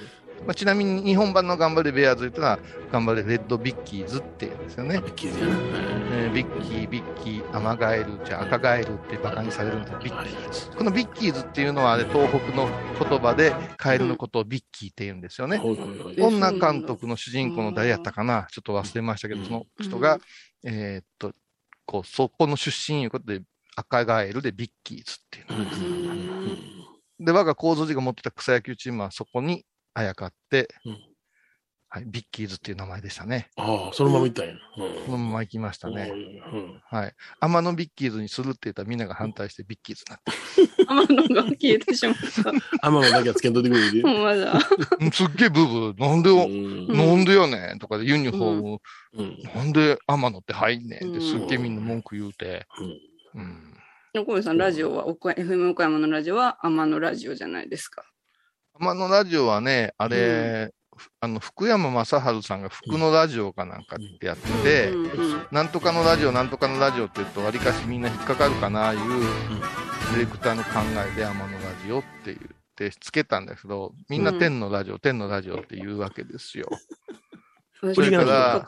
[0.45, 2.59] まあ、ちなみに日本版の頑張れベアーズというのは、
[2.91, 4.97] 頑張れレッドビッキーズって言うんですよね。
[4.99, 5.39] ビッキーズ。
[6.13, 10.77] えービッキー、ビッキー、アマガエル、じゃあ赤ガエルってバカにされるんですビッキーズ。
[10.77, 15.61] このビッキーズっていうのは、ね、東北の言葉でカエルのことをビッキーって言うんですよね。
[16.19, 20.19] 女監督の主人公の誰やったかなちょっと忘れましたけど、その人が、
[20.63, 21.33] えーっと、
[21.85, 23.41] こう、そこの出身いうことで、
[23.75, 25.57] 赤ガエルでビッキーズっていうの。
[25.57, 26.81] うん
[27.23, 31.11] で、我が構造寺が持ってた草野球チームはそこにあやかって、うん
[31.93, 33.49] はい、ビッキーズっていう名前でしたね。
[33.57, 34.53] ああ、そのまま行ったんや。
[35.05, 36.09] このまま行きましたね。
[36.13, 37.13] うんはい。
[37.41, 40.31] 天野ビッキーズにするって言ったらみんなが反対してビッキーズになって。
[40.87, 42.51] 天野が消えてしまった
[42.87, 44.53] 天野だけはつけんといてくれる まだ
[45.01, 48.77] うんすっげえブーブー、なんでよ、うんなんでやねんとかでユニフォーム、
[49.13, 52.67] うんなんで天野って入んねんってうんすっげえみんな文句言うて。
[53.33, 53.43] うん
[54.33, 54.43] うん。
[54.43, 58.03] さんラジオは岡 FM 岡山のラジオは天野ラジオじゃないですか
[58.79, 60.73] 天野ラジオはね、あれ、
[61.19, 64.91] あの、福山雅治さんが福のラジオかなんかってやってて、
[65.51, 70.69] なんとかのラジオ、なんとかのラジオって言うと、わりかしみんな引っかかるかな、いう、ディレクターの考
[71.13, 72.37] えで天野ラジオって言っ
[72.75, 76.69] てつけたんだけど、みんな天のラジオ、天のラジオって言うわけですよ。
[77.81, 78.63] 私それから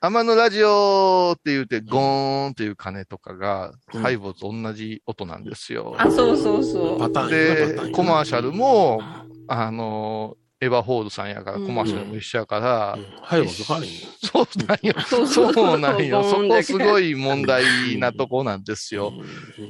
[0.00, 4.02] 天野ラジオって言うて、ゴーンっていう鐘とかが、うん。
[4.02, 5.94] ハイボーズ同じ音なんですよ。
[5.98, 7.28] あそうそうそう。
[7.28, 7.90] で、な。
[7.90, 9.00] コマーシャルも、
[9.48, 14.94] あの、エヴァホールさんやから、コマーシャルも一緒やから、はい、 そうなんよ。
[15.04, 16.22] そうそうそうなんよ。
[16.22, 17.64] そこすごい問題
[17.98, 19.12] なとこなんですよ。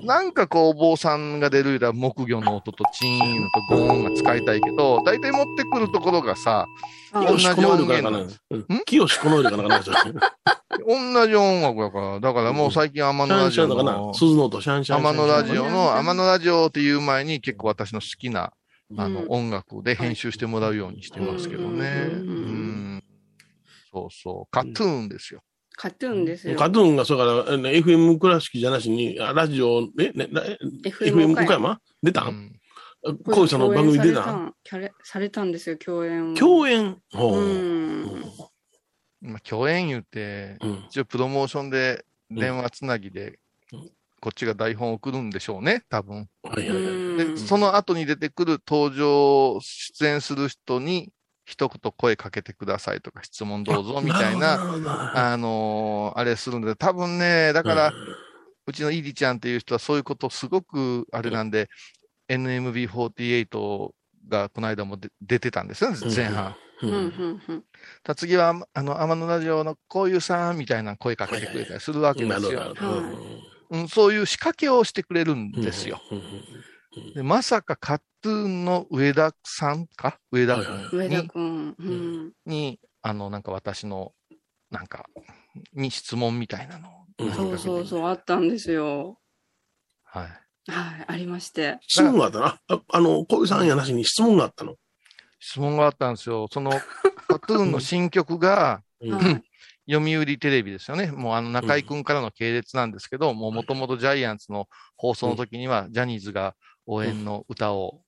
[0.03, 6.67] なんかこう、お坊さんが出るよりは木魚の音とチーンとゴーンが使いたいけど、大体持ってくるところがさ、
[7.13, 8.29] あ同じ音源。
[8.51, 10.15] うん清このイルかなかなじゃん。
[10.87, 14.99] 同じ音楽だから、だからもう最近天野ラジオシャンだかなの、鈴の音、シャンシャン。
[14.99, 18.53] 天野ラジオの、天野ラジオっていう前に結構私の好きな、
[18.97, 22.09] あのうん、音楽で編集してもらうようにしてますけどね。
[22.11, 22.97] ううん。
[22.97, 23.05] ん。
[23.93, 24.51] そうそう。
[24.51, 25.43] カトゥーンですよ。
[25.77, 26.59] カトゥーンですよ。
[26.59, 30.29] カトゥーンが、それから、FM 倉敷じゃなしに、あラジオ、え、ね、
[30.85, 31.81] FM 岡山。
[32.03, 32.23] 出た？
[32.23, 32.37] うん。
[32.37, 32.61] ん
[33.25, 34.23] 小石さんの番組出た？
[34.23, 36.35] 共演されたんされたんですよ共演を。
[36.35, 36.99] 共演？
[37.13, 37.39] ほう。
[37.39, 37.43] う。
[37.43, 38.23] ん。
[39.23, 40.85] まあ、共演言うて、うん。
[40.89, 43.37] 一応プロモーションで電話つなぎでうん、
[44.23, 46.29] こっちが台本を送るんでしょうね、多分。
[46.45, 47.35] はいはいはい。
[47.35, 51.11] で、その後に出てくる登場、出演する人に、
[51.45, 57.93] 一言声かけてくださいとか、質問どうぞみたいな、なあのーあれするんで、多分ね、だから、
[58.65, 61.69] うちのイリちゃんっていう人はそういうことすごくあれなんで、
[62.29, 63.91] NMB48
[64.29, 66.55] がこの間もで出てたんですよね、前半。
[66.83, 67.65] ううん
[68.17, 72.75] 次は、あの、天野ラジオのこういうさ、みたいな声かけてくれたりするわけですよ。
[73.73, 76.01] うん、そういう仕掛けをしてくれるんですよ。
[77.15, 80.19] でまさかカットゥーンの上田さんか？
[80.31, 82.33] 上田はいはい君に,、上田君うん。
[82.45, 84.13] に、あの、なんか私の、
[84.71, 85.07] なんか、
[85.73, 86.93] に質問みたいなのを。
[87.19, 87.33] うん。
[87.33, 89.19] そうそうそうあったんですよ。
[90.05, 90.71] はい。
[90.71, 91.79] はいありまして。
[91.81, 92.61] 質問があったな。
[92.69, 94.77] ああの、小井さんやなしに質問があったの？
[95.41, 96.47] 質問があったんですよ。
[96.53, 96.71] その、
[97.27, 99.13] カトゥーンの新曲が、うん。
[99.13, 99.43] はい
[99.91, 101.11] 読売テレビですよね。
[101.11, 106.55] もうあの中井くんからの系列なんですけど、もうもともとジャイアンツの放送の時には、ジャニーズが
[106.87, 108.03] 応援の歌を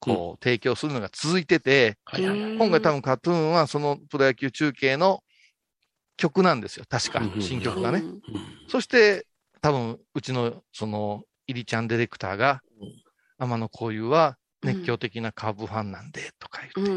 [0.00, 2.56] こう提供するのが続いてて、はいはいはい。
[2.56, 5.22] 今回多分カトゥーンはそのプロ野球中継の
[6.16, 6.84] 曲なんですよ。
[6.88, 8.00] 確かうん、新曲がね。
[8.00, 8.20] うん
[8.68, 9.26] そして、
[9.60, 12.92] 多分、うちの、その、イリちゃんディレクターがうん、
[13.38, 16.94] 天野幸雄は熱狂的なカープファンなんで、とか言って、う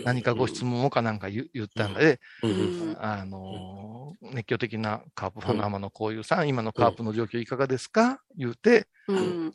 [0.00, 8.20] ん何かご質問をかなんか言言ったんで、うんあのー熱狂的なカープファンの天野幸雄さん、今のカープの状況いかがですか？
[8.36, 9.54] 言うて、うん。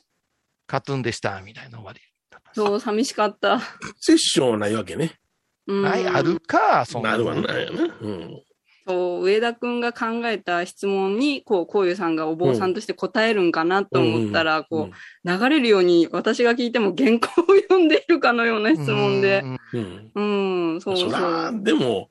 [0.68, 2.56] カトゥーンでした、みたいな終わりだったんです。
[2.56, 3.60] そう、寂しかった。
[4.00, 5.20] セッションはないわけね。
[5.68, 5.84] うん。
[5.84, 7.84] はい、あるか、そんなるわのなやな。
[7.84, 8.44] うん。
[8.88, 19.42] そう、上田くんが考えた質問に、こう、こういうさんがお坊さんとして答えるんかなと思ったら、こう、流れるように私が聞いても原稿を読んでいるかのような質問で。
[19.44, 20.12] うんうん。
[20.14, 20.74] うん。
[20.74, 21.64] うん、そうそう。
[21.64, 22.10] でも、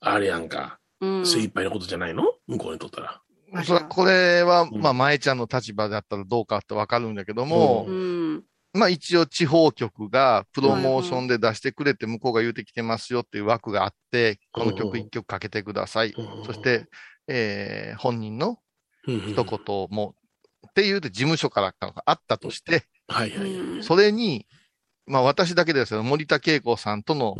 [0.00, 0.78] あれやんか。
[1.00, 2.24] うん、精一杯のことじゃないの？
[2.46, 3.20] 向こうにとったら。
[3.88, 8.44] これは、うんまあ、舞ちゃんの立場だったらどうかってわかるんだけども、うん。
[8.74, 16.14] まあ一応地方局がプロモーションで出してくれて向こうが言うてきてますよっていう枠があって、この曲一曲かけてください。
[16.44, 16.86] そして、
[17.28, 18.58] えー本人の
[19.06, 20.14] うん、一言も、
[20.68, 24.46] っていうて事務所からがあったとして、はいはいそれに、
[25.06, 27.36] まあ私だけですけど、森田恵子さんとの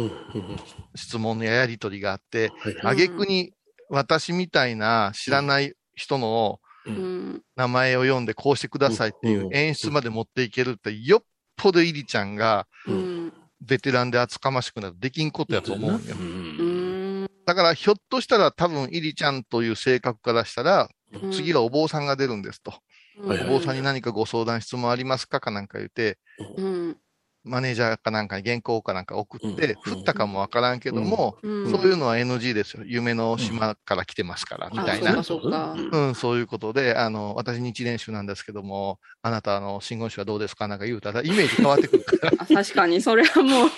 [0.94, 2.52] 質問ややりとりがあって。
[2.82, 3.52] 挙句に
[3.88, 7.42] 私みたいな知らない人のうん。
[7.56, 11.22] 名前を読んでこうしてくださいっていう演出まで持っていけるって、よっ
[11.56, 13.32] ぽどイリちゃんがうん。
[13.66, 17.28] ベテランで厚かましくなるできんことやと思うんよ。
[17.46, 22.74] だからひょっとしたら多分イリちゃんという性格からしたら、うん次はお坊さんが出るんですと。
[23.22, 25.40] お坊さんに何かご相談質問ありますか？
[25.40, 26.18] かなんか言って、
[26.56, 26.96] うん。
[27.44, 29.46] マネージャーかなんかに原稿かなんか送って、
[29.86, 31.70] うん振ったかもわからんけども、うん。
[31.70, 32.82] そういうのは NG ですよ。
[32.86, 35.22] 夢の島から来てますから、みたいなあ。
[35.22, 42.32] そうかそうかうん、そういうことで、あの、私日練習なんですけども、あなた、あの、真言宗はどうですかなんか言うたら、イメージ変わってくるから。
[42.40, 43.70] あ確かに、それはもう。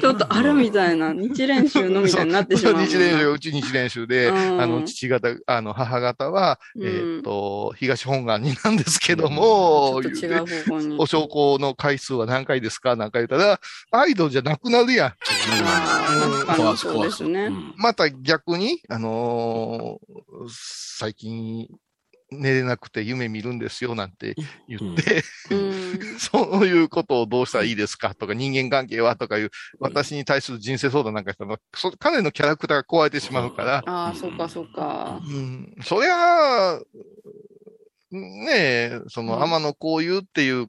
[0.00, 2.84] ちょっとあるみたいな、日練習のみたいになってしまう。
[2.84, 11.06] 日練習、うち日練習で、うんあの、父方、あの、母方は、うんえーっと、東本願になんですけどちょも、っと違言うてう方向にお。
[11.06, 12.96] 証拠の回数は何回ですか？
[12.96, 15.08] なんか言ったら、アイドルじゃなくなるやん。
[15.08, 17.24] あー確かにそうです
[17.76, 21.68] また逆に、あのー最近
[22.32, 24.36] 寝れなくて夢見るんですよなんて
[24.68, 25.98] 言って、うん。
[26.18, 28.14] そういうことをどうしたらいいですか？
[28.14, 29.16] とか、人間関係は？
[29.16, 29.50] とかいう、
[29.80, 35.20] 私に対する人生相談なんかしたら、そ彼のキャラクターが壊れてしまうから、ああ、そうか、そうか。
[35.26, 36.80] うん、そりゃあ、
[38.12, 39.42] ねえ、その、うん。
[39.42, 40.68] 天野幸雄っていう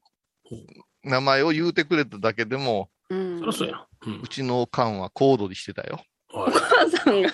[1.04, 3.40] 名前を言うてくれただけでも、うん。
[3.40, 3.86] そりゃそうや。
[4.08, 6.04] うんうちのおかんは小躍りしてたよ。
[6.34, 7.30] お母さんが、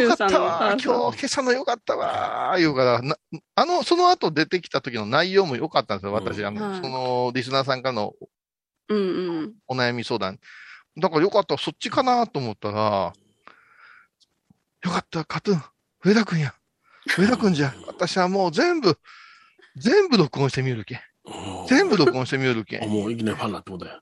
[0.00, 1.18] よかったわ今日。
[1.18, 3.16] 今朝のよかったわ言うから、な
[3.56, 6.38] あの、その後出てきた時の内容も良かったんですよ、私。
[6.38, 8.14] うんあの、はいその、リスナーさんからの
[8.88, 9.54] うんうん。
[9.66, 10.38] お悩み相談。
[10.96, 13.12] だからよかった、そっちかなと思ったら、
[14.84, 15.62] よかった、カトゥーン、
[16.04, 16.54] 上田くんや。
[17.16, 17.74] 上田くんじゃ。
[17.86, 18.98] 私はもう全部、
[19.76, 21.00] 全部録音してみるけん。
[21.68, 22.88] 全部録音してみるけあん。
[22.88, 24.00] もういきなりファンだってことや。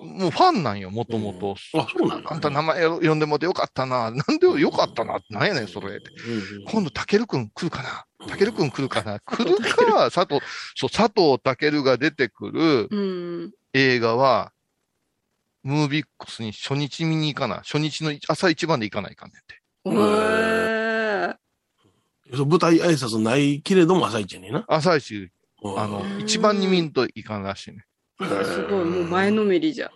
[0.00, 1.54] もうファンなんよ、もともと。
[1.78, 2.32] あ、そうなんだ。
[2.32, 4.10] あんた名前呼んでもってよかったな。
[4.10, 5.18] なんでよかったな？
[5.28, 5.96] なんやねん、それ。
[5.96, 7.82] ってうんうん今度、たけるくん来るか
[8.18, 8.26] な？
[8.26, 9.20] たけるくん来るかな？
[9.20, 10.40] 来るか佐藤、
[10.74, 12.96] そう、佐藤健が出てくるう
[13.46, 13.52] ん。
[13.74, 14.52] 映画は、
[15.62, 17.56] ムービックスに初日見に行かな。
[17.56, 19.54] 初日の朝一番で行かないかんねんて。
[19.90, 21.36] へえ。
[22.34, 24.64] そう舞台挨拶ないけれども朝一やねんな。
[24.68, 25.30] 朝一、うん
[25.62, 27.84] あのう、ん一番に見んといかんらしいね。
[28.18, 29.90] すごい、もう前のめりじゃ。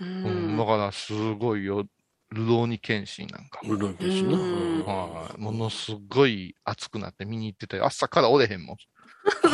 [0.00, 0.64] ううん、んだ。
[0.64, 1.84] から、すごいよ。
[2.30, 3.72] ルローニケンシンなんかも。
[3.74, 4.38] ルルンケンシンな。
[4.38, 5.40] はい。
[5.40, 7.86] ものすごい熱くなって見に行ってたよ。
[7.86, 8.76] 朝からおれへんもん。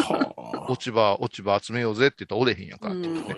[0.02, 3.36] は落ち葉、落ち葉集めようぜって言ったらおれへんやんかって言ってね。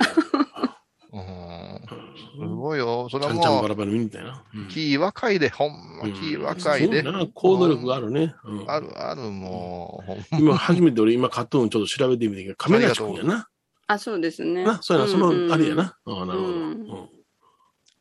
[2.38, 2.48] うん。
[2.48, 3.08] すごいよ。
[3.10, 4.42] それはもう、んちゃんバラバラ見みたいな。
[4.54, 7.02] うん気若いで、ほんま気若いで。
[7.02, 8.34] そうやな行動力があるね。
[8.44, 13.48] うんあるある、もう、今、初めて俺、今、カトゥーンちょっと調べてみてけど、亀梨君やな。
[13.88, 14.64] あ、そうですね。
[14.64, 15.82] な、そうやな、その、あれやな。
[15.84, 15.96] な。
[16.06, 16.52] ああ、なるほど。
[16.52, 17.08] うんうん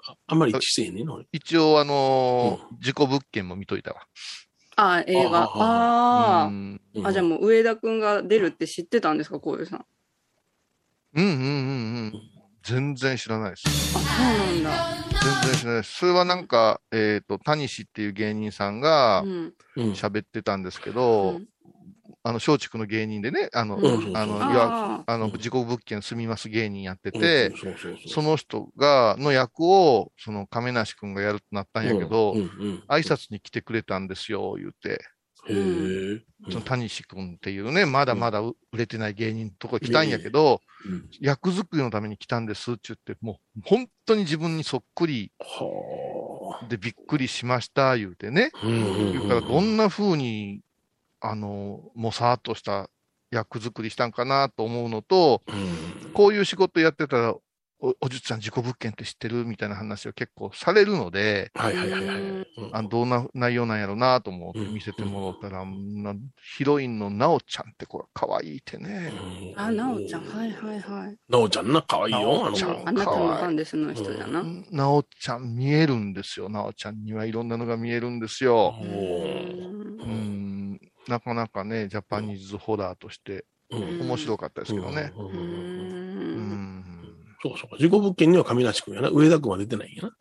[0.07, 1.03] ああんまり一致せえへんね。
[1.31, 4.01] 一応、あのー事故物件も見といたわ。
[4.75, 5.45] あ、映画。
[5.45, 6.45] ああ。
[6.45, 9.85] うんうんあ、じゃあもう上田くんが出るって知ってたんですか、こういうさん。
[11.15, 11.47] うんうんうんう
[12.17, 12.21] ん。
[12.65, 13.63] 全然知らないです。
[13.95, 14.95] あ、そうなんだ。
[15.43, 15.97] 全然知らないです。
[15.97, 19.53] それはなんか、えっ、と、タニシっていう芸人さんがうん。
[19.75, 19.91] うん。
[19.91, 21.45] 喋ってたんですけうど、ん
[22.23, 27.53] あの、松竹の芸人でね、あの、うんあの、うんいや、あの、事故物件住みます芸人やってうんて、
[28.07, 35.03] その人が、の役を、その亀梨くんがやるとなったんやけど、うんうん挨拶に来てくれたんですよ、言うて。
[35.47, 36.21] へえ。
[36.49, 41.09] その谷志くんっていうね、まだまだ売れてない芸人のとこ来たんやけど、うん。
[41.19, 46.67] 役作りのために来たんですって言って、もう本当に自分にそっくりはあ。
[46.67, 48.51] でびっくりしました、言うてね。
[48.63, 50.61] 言うからどんな風に、
[51.21, 52.89] あの、もさーっとした
[53.31, 56.11] 役作りしたんかなと思うのと、うん。
[56.11, 57.35] こういう仕事やってたら、
[57.79, 59.45] おおじゅっちゃん事故物件って知ってる？
[59.45, 62.17] みたいな話を結構されるので、はいはいはいはい。
[62.17, 66.15] うんあどんな内容なんやろうなと思って見せてもらったら、な
[66.57, 69.11] ヒロインのなおちゃんってこれ可愛いってね。
[69.57, 70.21] あ、なおちゃん。
[70.23, 71.17] はいはいはい。
[71.29, 74.43] なおちゃんな、かわいいよ、あのなおちゃん子あなたの番ですの人だな。
[74.71, 76.47] なおちゃん見えるんですよ。
[76.47, 78.73] なおちゃんにはいろんなのが見えるんですよ。
[78.79, 85.11] おうーんうん、なかなかね、ジャパニーズホラーとしてうん面白かったですけどね。
[87.41, 87.77] そうかそうか。
[87.77, 89.09] 事故物件には亀梨君やな。
[89.09, 90.11] 上田君は出てないんやな。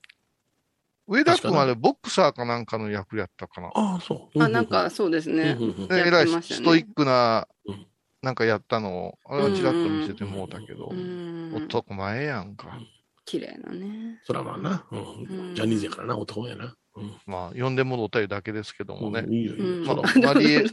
[1.07, 3.68] 上田君はあれ、ボクサーかなんかの役やったかな。
[3.74, 4.42] ああ、そう。
[4.42, 5.57] あ、なんかそうですね。
[5.90, 7.87] えらいストイックなうん、
[8.22, 11.55] なんかやったのを、あれはちらっと見せてもうたけどう、ん。
[11.55, 12.79] 男前やんか。
[13.27, 14.20] 綺麗なね。
[14.24, 14.87] そらまあな。
[14.90, 15.55] ううんん。
[15.55, 16.74] ジャニーズやからな、男やな。
[16.96, 17.12] うん。
[17.27, 19.22] まあ、呼んでもろたいだけですけどもね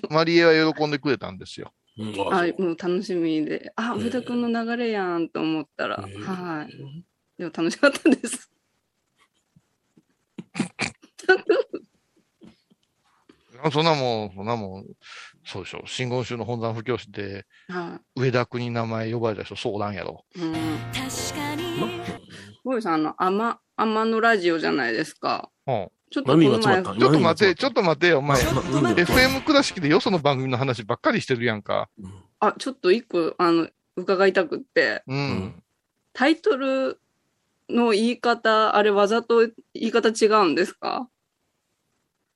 [0.09, 1.73] マリエは喜んでくれたんですよ。
[2.01, 3.71] うんああ、もう楽しみで。
[3.75, 6.77] あ、上田くんの流れやんと思ったら、はい。
[7.37, 8.51] でも楽しかったです。
[13.63, 14.85] あ そんなもん、そんなもん、
[15.45, 15.83] そうでしょ。
[15.85, 20.25] 真言宗の本山布教師で、は上田国名前呼ばれた人、そうなんやろ。
[20.35, 20.41] い。
[20.41, 20.55] うん。
[22.63, 25.51] ボイさん、あの、天、天のラジオじゃないですか。
[25.67, 25.89] うん。
[26.11, 28.41] ちょっとちょっと待て、ちょっと待てよ、お前。
[28.41, 31.89] FM 倉敷でよその番組の話ばっかりしてるやんか。
[32.41, 35.17] あ、ちょっと一個、あの、伺いたくって、うん。
[35.17, 35.63] うん
[36.13, 36.99] タイトル
[37.69, 41.07] の言い方、あれわざと言い方違うんですか？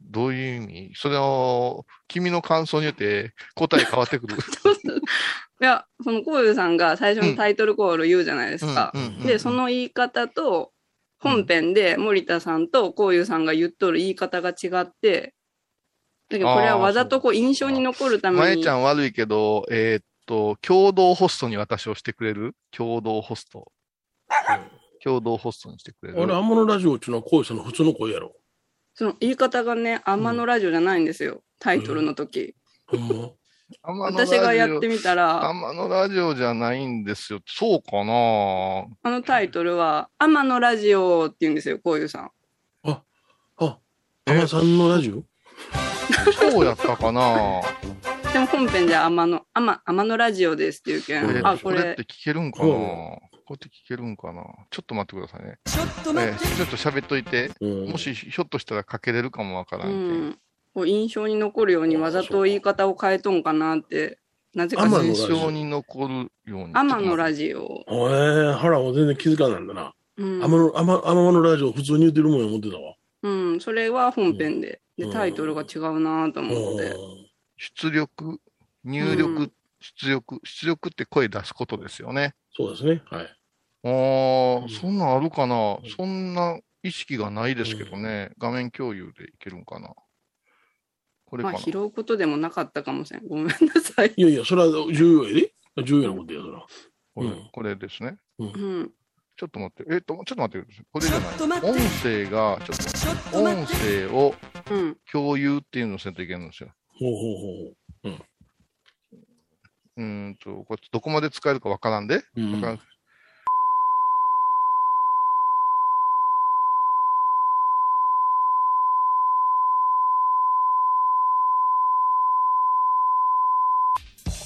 [0.01, 0.91] どういう意味？
[0.95, 4.37] それを、君の感想によって答え変わってくる。
[5.61, 8.93] いや、その、こういうさんが最初のタイトルコール言うじゃないですか。
[9.25, 10.71] で、その言い方と、
[11.25, 15.33] 本編で森田さんとこういうさんが言っとる言い方が違って、
[16.29, 18.41] だけどこれはわざとこう印象に残るために。
[18.41, 23.71] まえちゃん悪いけど、えーっと、共同ホストに私をしてくれる共同ホスト。
[25.03, 28.35] 共同ホストにしてくれるあれ、アンモのラジオっていうのは、こういうさんの普通の声やろ。
[28.95, 31.43] その言い方がね、天のラジオじゃないんですよ。
[31.59, 32.55] タイトルの時。
[32.87, 33.07] ほんま？
[33.07, 33.44] 天のラジオ
[33.83, 37.39] 私がやってみたら、天のラジオじゃないんですよ。
[37.45, 38.85] そうかな？
[39.01, 42.31] あのタイトルは、天のラジオって言うんですよ、こういうさん。
[42.83, 43.03] あ、
[43.57, 45.23] アマさんのラジオ？
[46.33, 47.61] そうやったかな？
[48.33, 51.47] でも本編じゃ天の、天、天のラジオですっていうけん。
[51.47, 52.69] あ、これこれって、聞けるんかな？
[52.69, 52.75] うん
[53.47, 54.43] こうやって聞けるんかな？
[54.71, 55.57] ちょっと待ってくださいね。
[55.65, 56.39] ちょっと待って。
[56.55, 57.51] ちょっと喋っといて。
[57.61, 60.29] うんもしひょっとしたらかけれるかもわからうんけん。
[60.29, 60.37] ん。
[60.75, 64.19] こう印象に残るようにわざと言い方を変えとんかなって、
[64.53, 66.13] なぜか天のラジオ印象に残る
[66.51, 66.73] ように。
[66.73, 67.85] 天のラジジオ。
[67.87, 69.93] ええ腹も全然気づかないんだな。
[70.17, 72.95] うんアマの、アマ、アマのラジオ普通に言ってるもんや思ってたわ。
[73.23, 74.81] うん、それは本編で。
[74.97, 76.93] で、うんタイトルが違うなと思って。
[77.55, 78.41] 出力、
[78.83, 82.35] 入う力ん、出力、出力って声出すことですよね。
[82.53, 83.01] そうですね。
[83.09, 83.25] はい。
[83.85, 85.77] ああ、うんそんなんあるかな？
[85.81, 88.31] うんそんな意識がないですけどね。
[88.37, 89.93] 画面共有でいけるんかな？
[91.35, 93.27] これかなまあ、拾うことでもなかったかもしれん。
[93.27, 94.13] ごめんなさい。
[94.15, 95.53] いやいや、それは重要やで。
[95.83, 96.65] 重要なことや、そら。
[97.13, 98.17] これうんこれですね。
[98.39, 98.91] うん。
[99.37, 99.93] ちょっと待って。
[99.93, 100.85] えっと、ちょっと待ってください。
[100.91, 101.61] これじゃない。
[101.61, 104.35] 音声が、ちょっと、音声を
[104.71, 104.97] うん。
[105.11, 106.69] 共有っていうのをせんといけないんですよ。
[106.97, 108.23] ほうほうほ
[109.97, 112.17] うーんと、これどこまで使えるかわからんで。
[112.17, 112.23] う。
[112.37, 112.79] うんわからん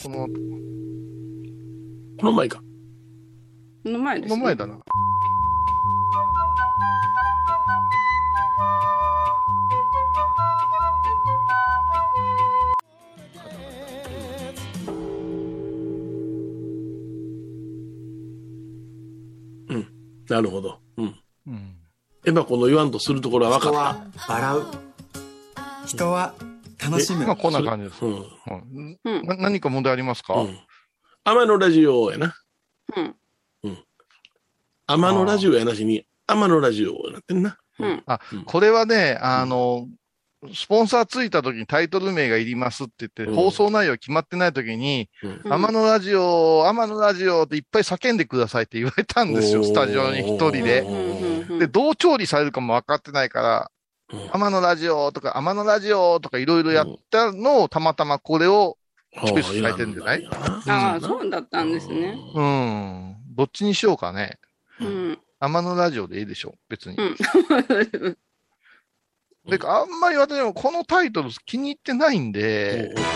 [0.03, 0.27] この、
[2.19, 2.62] この前か。
[3.83, 4.29] この前です、ね。
[4.29, 4.79] この前だな。
[20.29, 20.79] なるほど。
[20.97, 21.15] うん。
[21.47, 21.75] うん。
[22.25, 24.63] エヴァこの言わんとするところは分人かっは笑う。
[25.87, 26.35] 人は
[26.90, 27.35] 楽しむまあ、。
[27.35, 28.00] こんな感じです。
[28.00, 28.06] た。
[28.06, 28.13] うん。
[28.13, 30.60] うんうんな何か問題ありますか、うん。
[31.23, 32.35] 天のラジオやな。
[32.96, 33.15] うん。
[34.87, 37.58] 天のラジオやなしに、天のラジオやなってんな。
[37.79, 38.04] うん。
[38.06, 39.87] あうん、これはね、あの、
[40.54, 50.83] スポンサーついた時にタイトル名がいりますって言って、うん放送内容決まってない時に、うん天野ラジオ、天野ラジオっていっぱい叫んでくださいって言われたんですよ、スタジオに一人で。
[51.60, 53.79] で、どう調理されるかも分かってないから、うん
[54.31, 58.77] 天野ラジオとか、天野ラジオとかいろいろやったのを、たまたまこれを、
[59.25, 60.27] チョイスされてんじゃない？
[60.67, 62.15] ああ、そうだったんですね。
[62.35, 64.37] うん、どっちにしようかね。
[64.79, 65.19] うん。
[65.39, 66.97] 天野ラジオでいいでしょ、別に。
[66.97, 67.15] うん。
[69.49, 73.07] であんまり私もこのタイトル気に入ってないんで、あ、じゃ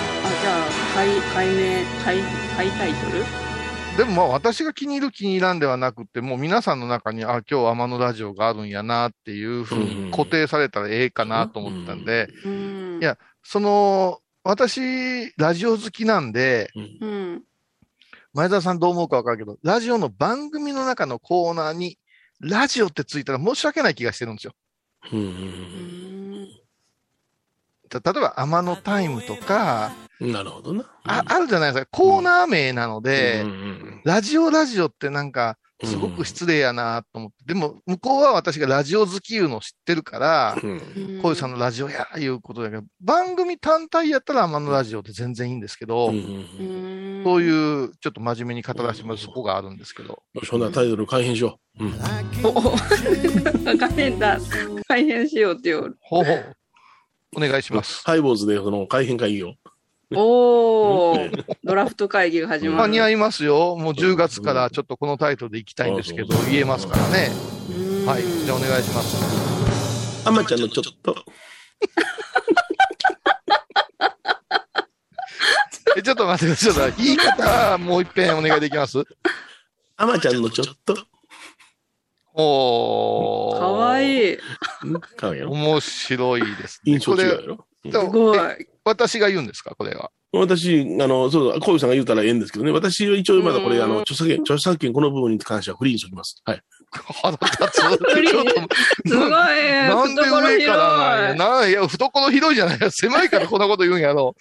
[0.65, 2.17] あ、解、解明、解、
[2.57, 3.52] 解タイトル？
[3.97, 12.99] でもまあ私が気に入る気に入らんではなくて、もう皆さんの中に、あ、今日天野ラジオがあるんやなっていうふうに固定されたらええかなと思ったんで、うん。
[13.01, 16.71] いやその、私、ラジオ好きなんで、
[17.01, 17.43] うん。
[18.33, 21.99] 前澤さんどう思うかわかるけど、ラジオの番組の中のコーナーに、
[22.39, 24.53] ラジオってついたら申し訳ない気がしてるんですよ。
[25.11, 26.62] うん
[27.99, 30.85] 例えば、天野タイムとか、うんなるほどな。
[31.03, 31.89] ああるじゃないですか。
[31.91, 37.35] コーナー名なので、うんうんラジオラジオってなんか、すごく失礼やなと思って。
[37.45, 50.23] でも、向こうは私がラジオ好きいうのを知ってるから、うんうんこういうさんのラジオや、いうことだけど、番組単体やったら天野ラジオって全然いいんですけど、うんうんうんそういう、ちょっと真面目に語らせてもらうそこがあるんですけど。
[50.33, 51.85] よし、ほんならタイトル改変しよう。
[51.85, 51.93] うん
[52.43, 54.37] おお改変だ。
[54.87, 55.95] 改変しようっていう。
[56.01, 56.55] ほうほう。
[57.35, 58.03] お願いします。
[58.05, 59.53] ハイボーズでその改変会議を。
[60.15, 61.29] おお、
[61.63, 62.77] ドラフト会議が始まる。
[62.77, 63.75] 間に合いますよ。
[63.75, 67.31] もう10月からちょっとこのタイトルでいきたいんですけど、言えますからね。
[67.77, 68.23] うんはい。
[68.23, 70.27] じゃあお願いします。
[70.27, 71.15] あまちゃんのちょっと。
[75.95, 76.93] え、ちょっと待ってください。
[76.97, 79.03] 言い方、もう一遍お願いできます
[79.95, 80.97] あまちゃんのちょっと。
[82.33, 83.59] おー。
[83.59, 84.37] かわいい。
[85.43, 86.93] 面白いですね。
[86.93, 87.53] 印象違うやこれろ。
[87.53, 88.39] うんですごい。
[88.85, 89.75] 私が言うんですか？
[89.75, 90.09] これは。
[90.35, 92.71] 私、あの、そうだ、コウさんが言うたらええんですけどね。
[92.71, 96.41] 私は一応まだこれ、うんあの、著作権、著作権この部分に関してはフリーにしておきます。
[96.45, 96.61] はい。
[96.91, 97.81] 腹立つ。
[99.09, 99.29] すごい。
[99.29, 101.33] なんで懐上からなんや。
[101.33, 101.37] 広い。
[101.37, 102.91] なんいや、懐広いじゃない。
[102.91, 104.35] 狭いからこんなこと言うんやろ。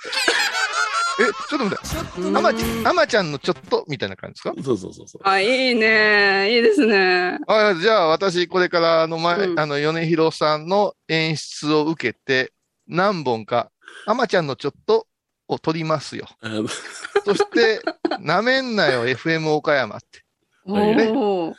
[1.21, 2.39] え、ちょっと待って。
[2.39, 4.63] あまち、あまちゃんのちょっと、みたいな感じですか？
[4.65, 5.23] そうそうそうそう。
[5.25, 6.55] あ、いいね。
[6.57, 7.39] いいですね。
[7.47, 12.53] あじゃあ、私、これから、あの、前、うんあの、米広さんの演出を受けて、
[12.87, 13.71] 何本か、
[14.07, 15.07] あまちゃんのちょっと
[15.49, 16.27] を撮りますよ。
[17.25, 17.81] そして、
[18.21, 20.23] なめんなよ、FM 岡山って。
[20.67, 21.55] おはいねお。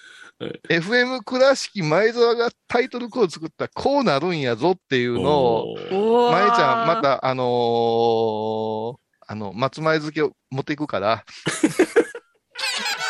[0.67, 5.75] FM 倉敷前澤がタイトルコード作ったらこうなるんやぞっていうのを。
[6.31, 7.01] 前ちゃん、ま。
[7.01, 11.25] た、あのーあの、松前漬けを持っていくから、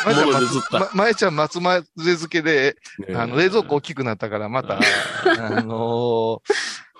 [0.04, 2.76] 前ちゃん物で釣ったま前ちゃん松前漬けで、
[3.08, 6.54] ねあの、冷蔵庫大きくなったから、また、あのー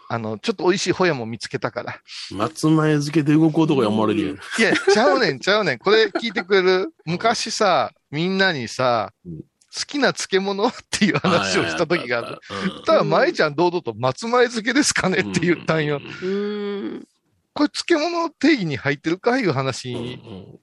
[0.06, 1.96] あの、ちょっと美味しいホヤも見つけたから。
[2.30, 4.36] 松前漬けで動く男や思われるやん。
[4.36, 5.78] いや、ちゃうねん、ちゃうねん。
[5.78, 9.40] これ聞いてくれる昔さ、みんなにさ、うん
[9.76, 12.38] 好きな漬物っていう話をした時がある。
[12.76, 16.00] うんただ、舞ちゃん堂々と松前漬けですかねって言ったんよ。
[16.22, 17.04] うん。
[17.54, 20.58] これ漬物の定義に入ってるかいう話うんうに、ん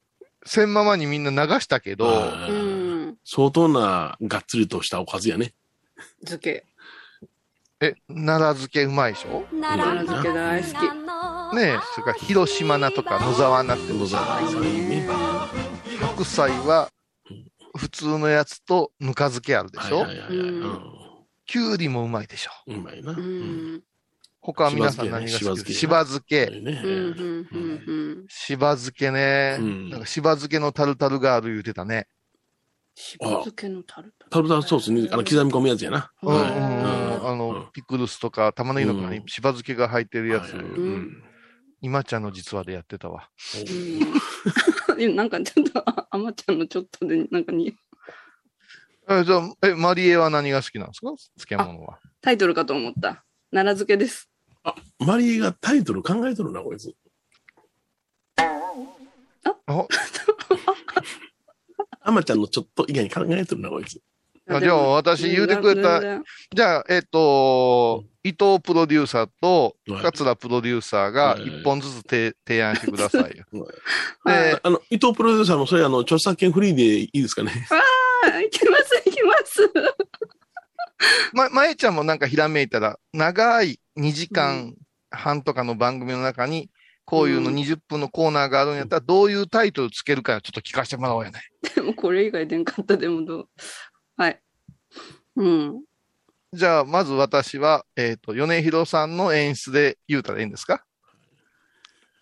[0.45, 3.17] せんままにみんな流したけど、あうーん。
[3.23, 5.53] 相当ながっつりとしたおかずやね。
[6.25, 6.65] 漬け。
[7.79, 9.43] え、奈良漬けうまいでしょ？
[9.51, 10.71] 奈良漬け大好き。
[11.55, 15.07] ねえ、それから広島菜とか野沢菜って野沢菜ね
[15.99, 16.89] 白菜は
[17.75, 20.81] 普通のやつとぬか漬けあるでしょ、はいはいはいはいうん
[21.45, 23.11] きゅうりもうまいでしょうまいな。
[23.11, 23.83] ううんん。
[24.41, 26.51] 他は皆さん何が好きですしば漬け。
[28.27, 29.57] しば漬けね。
[29.59, 32.07] うんなんかしば漬けのタルタルがある言うてたね。
[32.95, 34.31] しば漬けのタルタル。
[34.31, 36.11] タルタルソースにあの刻み込むやつやな。
[36.23, 36.51] うんうんうんはい
[37.23, 40.55] あのうん、ピクルスとか玉ねぎの中うんにしば漬けが入ってるやつ、
[41.81, 43.29] 今ちゃんの実話でやってたわ。
[45.15, 47.75] なんかちょっと、ああまちゃんのちょっとで、なんかに、
[49.07, 51.13] えじゃあ、え、マリエは何が好きなんですか？
[51.47, 51.99] 漬物は。
[52.21, 53.23] タイトルかと思った。
[53.51, 54.30] 奈良漬けです。
[54.63, 56.93] あ、マリエがタイトル考えとるな、こいつ。
[59.65, 59.87] あ
[62.03, 64.01] アマちゃんのちょっと以外に考えとるな、こいつ。
[64.49, 73.31] あじゃあ私言うてくれたじゃあ、えっ、と、伊藤プロデューサーとはい桂プロデューサーがはい一本ずつ提提案してください
[74.25, 77.67] で、あの、伊藤プロデューサーもそれあの、著作権フリーでいいですかね。
[77.69, 77.75] あ、
[78.41, 79.71] 行きます、行きます。
[81.33, 84.75] ま、まえちゃんもなんかひらめいたら、長い2時間
[85.09, 86.69] 半とかの番組の中に、
[87.05, 91.41] こういうのうん20分のコーナーがあるんやったら、どういうタイトルつけるかちょっと聞かせてもらおうやね。
[91.75, 93.49] で もこれ以外でんかったでもどう。
[94.17, 94.41] はい。
[95.35, 95.83] うん。
[96.53, 100.85] じゃあ、まず私は、えっ、と、米広さんの演出で言うたらいいんですか？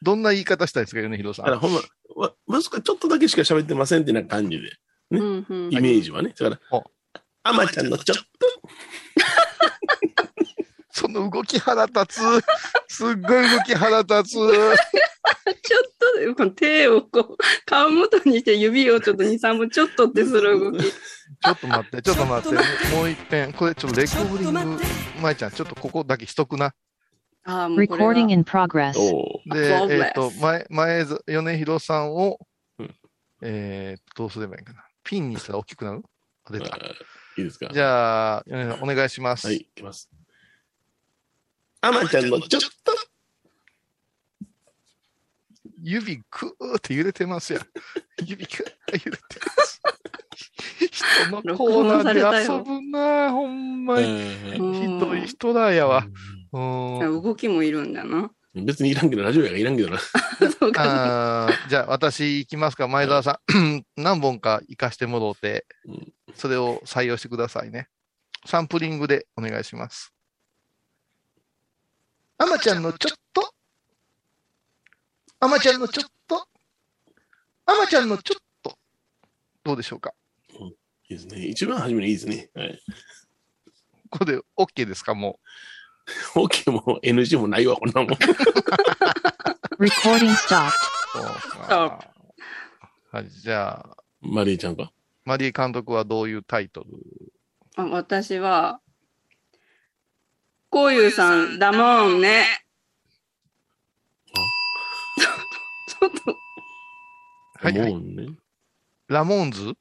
[0.01, 1.45] どんな言い方したいですか、米広さん？
[1.51, 1.81] だからほんま、
[2.15, 4.71] わ、わずかちょっとだけしか喋ってませんってな感じで、
[5.11, 6.33] うんうんイメージはね。
[6.37, 6.83] だからお、
[7.49, 8.23] あまちゃんのちょっと、
[10.91, 12.21] その動き腹立つ。
[12.87, 14.33] すっごい動き腹立つ。
[14.33, 20.83] ちょっとでも手をこう、顔元にして指をちょっと2、3本ちょっとってする動き。
[20.83, 22.55] ちょっと待って、ちょっと待って。
[22.95, 23.53] もう一遍。
[23.53, 24.83] これちょっとレコーディング、
[25.21, 26.73] まいちゃん、ちょっとここだけしとくな。
[27.45, 28.93] ああ、もうこれ Recording は in progress.
[29.51, 32.37] で、えっ、と、前、前ず、米広さんを、
[32.77, 32.95] うん
[33.41, 34.83] えー、どうすればいいかな。
[35.03, 36.03] ピンにしたら大きくなる？
[36.45, 36.77] あ出た。
[37.39, 37.69] あいいですか？
[37.71, 38.43] じゃあ、
[38.81, 39.47] お願いします。
[39.47, 40.09] はい、いきます。
[41.81, 42.91] あまちゃんのちょっと、
[45.81, 47.61] 指くーって揺れてますやん。
[48.25, 49.23] 指くーって揺れて
[49.57, 49.81] ます。
[50.91, 54.07] 人のコーナーで遊ぶなほんまに。
[54.59, 56.05] うんひどい人だやわ。
[56.51, 58.31] うん動きもいるんだな。
[58.55, 59.99] 別にいらんけど、ラジオやがいらんけどな。
[59.99, 61.47] そうじゃ
[61.81, 62.87] あ、私行きますか。
[62.87, 63.85] 前澤さん。
[63.95, 67.87] 何本か行かしてもろうてうん、それを採用してくださいね。
[68.45, 70.13] サンプリングでお願いします。
[72.37, 73.53] あまちゃんのちょっと？
[75.41, 76.47] あまちゃんのちょっと？
[77.65, 78.77] あまちゃんのちょっと？
[79.63, 80.13] どうでしょうか？
[81.09, 81.45] いいですね。
[81.45, 82.49] 一番初めにいいですね。
[82.53, 82.81] はい。
[84.09, 85.13] これで OK ですか？
[85.13, 85.39] も
[86.33, 88.09] OK も NG もないわ、こんなもん。
[89.79, 90.69] Recording stopped.
[90.69, 90.71] う。
[91.13, 92.07] そうか
[93.11, 94.91] はい、じゃあ、マリーちゃんか？
[95.29, 96.87] マリー監督はどういうタイトル？
[97.75, 98.79] あ私は、
[100.71, 102.45] こういうさんだもんね。
[105.87, 106.35] ちょっと、
[107.63, 108.29] はいはいもうね。
[109.07, 109.65] ラモーンズ？
[109.65, 109.75] こ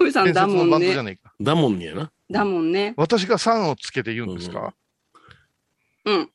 [0.00, 1.02] ういうさん伝だもん説のバンドじゃね。
[1.02, 1.34] ないか。
[1.38, 2.10] だもんねやな。
[2.30, 2.94] だもんね。
[2.96, 4.72] 私が3をつけて言うんですか、
[6.06, 6.30] うん。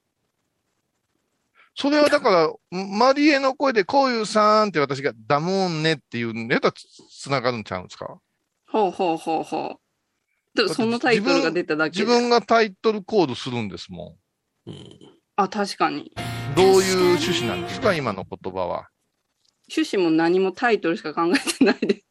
[1.74, 6.84] それはだから、マリエの声でこういうさんって私がダモンねっていうのやったらつ
[7.24, 8.20] つながるんちゃうんですか？
[8.68, 9.80] ほうほうほうほ
[10.56, 10.58] う。
[10.58, 12.06] でそのタイトルが出ただけで。
[12.06, 14.18] 自分がタイトルコールするんですも
[14.66, 15.00] うん。
[15.36, 15.98] あ、確かに。
[16.00, 16.06] ん。
[16.56, 17.94] どういう趣旨なんですか？
[17.94, 18.90] 今の言葉は。
[19.70, 22.04] 趣旨も何もタイトルしか考えてないで。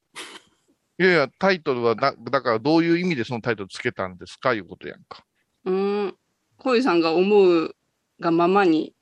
[0.98, 4.54] いやいや、タイトルはだ、だからどういう意味でそのタイトルつけたんですか？
[4.54, 5.24] いうことやんか。
[5.64, 6.16] うーん。
[6.56, 7.74] こういうさんが思う
[8.20, 8.94] がままに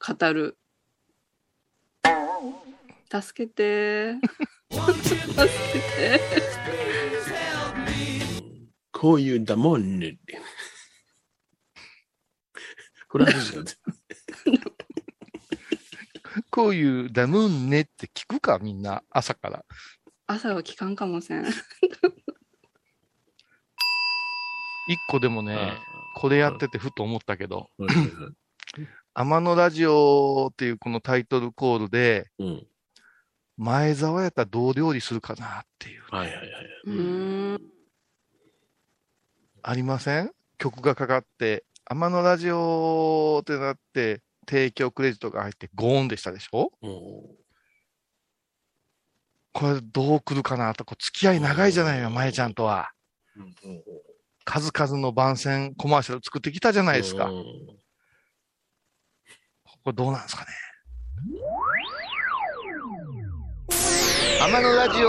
[0.00, 0.58] 語る。
[3.10, 4.14] 助けて。
[8.92, 10.40] こういうだもんねって。
[13.08, 13.98] フランス人だって。
[16.50, 19.64] こういうダムンねって聞くかみんな朝から。
[20.26, 21.44] 朝は聞かんかもせん。
[21.46, 21.52] 一
[25.08, 25.72] 個でもね、
[26.16, 27.70] これやっててふと思ったけど、
[29.14, 32.66] 天野ラジオっていうこのタイトルコールで、うん。
[33.58, 36.02] 前澤やったらどう料理するかなっていう。
[36.10, 36.48] はいはいはい。
[36.86, 37.60] うーん。
[39.62, 40.32] ありません？
[40.58, 46.72] 曲がかかって、天野ラジオってなって、提供クレジットが入ってゴーンでしたでしょ？
[46.82, 46.90] うん
[49.52, 52.92] これどう来るかなと、こう付き合い長いじゃないよ、前ちゃんとは。
[54.44, 57.24] 数々の番宣コマーシャル作ってきたじゃないですか。
[57.24, 57.44] うん
[59.84, 60.48] これどうなんですかね？
[64.40, 65.08] 天野ラジオ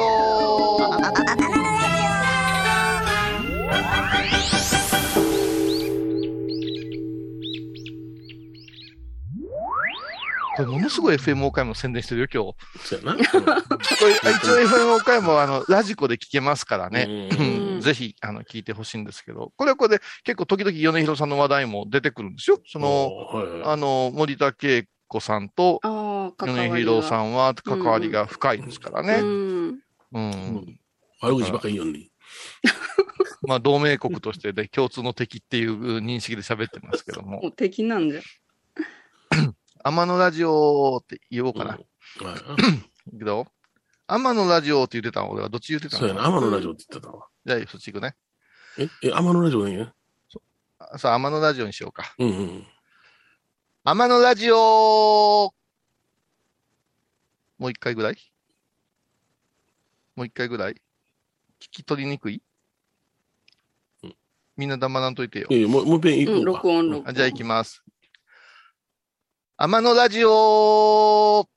[10.56, 12.88] これものすごい FM 岡山の宣伝してるよ、今日。
[12.88, 17.30] そう一応 FM 岡山はあのラジコで聞けますからね。
[17.80, 22.60] ぜひ、あの、聞いてほしいんですけど、これはこれで結構時々米広さんの話題も出てくるんですよ。
[22.66, 25.80] その、はいはいあの、森田恵子さんと
[26.38, 26.76] ああ、関わりが。
[26.76, 29.22] 米広さんは関わりが深いですからうね。
[29.22, 29.80] ん。
[30.14, 30.80] うん。
[31.22, 32.12] 悪口ばっかり言うのに。
[33.44, 38.22] まあ、同盟国としてで共通の敵っていう認識で喋ってますけども敵なんじゃ。
[39.84, 41.76] 天野ラジオって言おうかな。
[41.76, 42.40] うんはい
[43.18, 43.48] けど、
[44.08, 46.22] 天野ラジオって言ってたの俺はどっち言ってたそうやな。
[46.30, 47.28] の天野ラジオって言ってたわ。
[47.46, 48.16] じゃあ、そっち行くね。
[48.78, 49.92] え、え、天野ラジオね。
[50.80, 52.16] あさあ、天野ラジオにしようか。
[52.18, 52.68] うんうん。
[53.84, 55.54] 天野ラジオ
[57.60, 58.18] もう一回ぐらい？
[60.16, 60.74] もう一回ぐらい？
[60.74, 62.42] 聞き取りにくい？
[64.04, 64.16] うん
[64.58, 65.54] みんな黙らんといてよい。
[65.54, 66.46] やいや、もう、もう一遍うん、行こうか。
[66.46, 67.10] 録音、録音。
[67.10, 67.84] あじゃあ行きます。
[69.58, 71.48] 天野ラジオ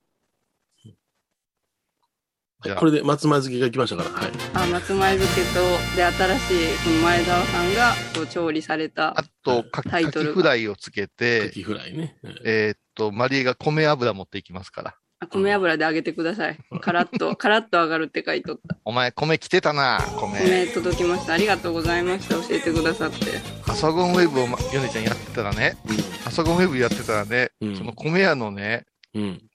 [2.78, 4.10] これで松前漬けが来ましたから。
[4.10, 4.32] はい。
[4.54, 5.60] あ、松前漬けと、
[5.96, 9.24] で、新しい、この前澤さんが、こう、調理されたあ。
[9.42, 12.16] と、かタイトルがカキフライをつけカて、キフライね。
[12.44, 14.96] えーっと、マリエが米油持っていきますから。
[15.22, 16.58] あ米油で揚げてください。
[16.80, 18.76] カラッと、 カラッと揚がるって書いとった。
[18.84, 20.40] お前、米来てたな、米。
[20.40, 21.34] 米届きました。
[21.34, 22.34] ありがとうございました。
[22.34, 23.40] 教えてくださって。
[23.64, 25.76] パソコンウェブを、ま、ヨネちゃんやってたらね、
[26.24, 29.48] パソコンウェブやってたらね、うんその米屋のね、うん。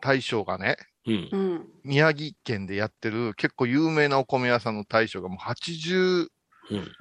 [0.00, 1.28] 大将がね、うん。
[1.30, 1.68] うん。
[1.84, 6.28] 宮城県でやってる結構有名なお米屋さんの大将がもう80
[6.70, 6.92] うん。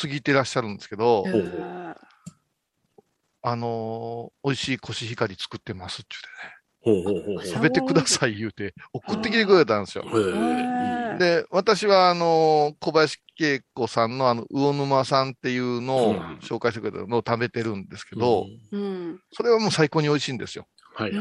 [0.00, 1.96] 過ぎてらっしゃるんですけど、ほうほうあ
[3.42, 6.08] あのー美味しいコシヒカリ作ってますって。
[6.10, 10.04] 言ってね、食べてください言うて、送ってきてくれたんですよ。
[11.18, 19.20] で、私はあのー小林恵子さんのあの、魚沼さんっていうのをうん紹介してくれたのを食べてるんですけど、うん。
[19.32, 20.66] それはもう最高に美味しいんですよ。
[20.94, 21.12] はい。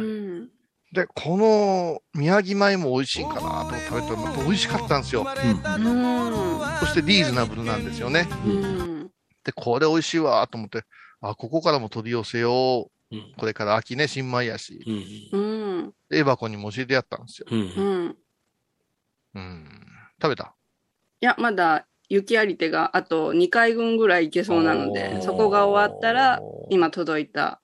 [0.91, 5.27] で、この宮城米も美味しいんかなと思って食べたらまた美味しかったんですよ。
[5.27, 6.59] うん。
[6.79, 8.27] そしてリーズナブルなんですよね。
[8.45, 9.11] うん。
[9.43, 10.83] で、これ美味しいわと思って、
[11.21, 12.91] あ、ここからも取り寄せよう。
[13.11, 13.33] うん。
[13.37, 14.83] これから秋ね、新米やし。
[15.33, 15.39] うん。
[15.39, 15.93] うん。
[16.11, 17.47] エバコにも教えてやったんですよ。
[17.49, 17.59] うん。
[17.59, 18.17] うん。
[19.35, 19.69] うん。
[20.21, 20.53] 食べた？
[21.21, 27.61] いや、まだ雪あり手があと2回分ぐらいいけそうなのおで、ーそこが終わったら、今届いた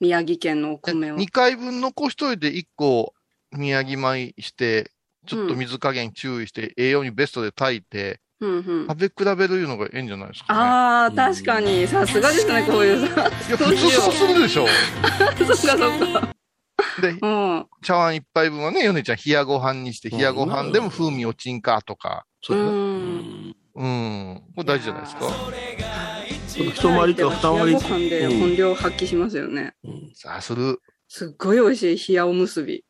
[0.00, 1.16] 宮城県のお米を。
[1.16, 3.14] 2回分残しといて1個
[3.52, 4.90] 宮城米して、
[5.26, 8.86] ちょっと水加減注意して、栄養にベストで炊いて、うんうん。
[8.88, 10.58] 食べ比べるいうのがええんじゃないですか、ね。
[10.60, 13.28] ああ、確かに、さすがですね、こういうさ。
[13.28, 14.66] いや、普通そうするでしょ。
[15.38, 16.34] そっかそっか。
[17.00, 17.66] で、うん。
[17.82, 22.24] 茶碗一杯分はね、ヨネちゃん冷やご飯にして、冷やご飯でも風味落ちんかとか。
[22.42, 22.70] そうやな。
[22.70, 23.56] ううんん。
[23.74, 24.42] うん。
[24.54, 25.26] これ大事じゃないですか。
[26.48, 29.74] 一回りか二回り冷やご飯で本領発揮しますよね。
[29.84, 30.10] うん。
[30.14, 30.80] さあ、する。
[31.08, 32.84] すっごい美味しい冷やおむすび。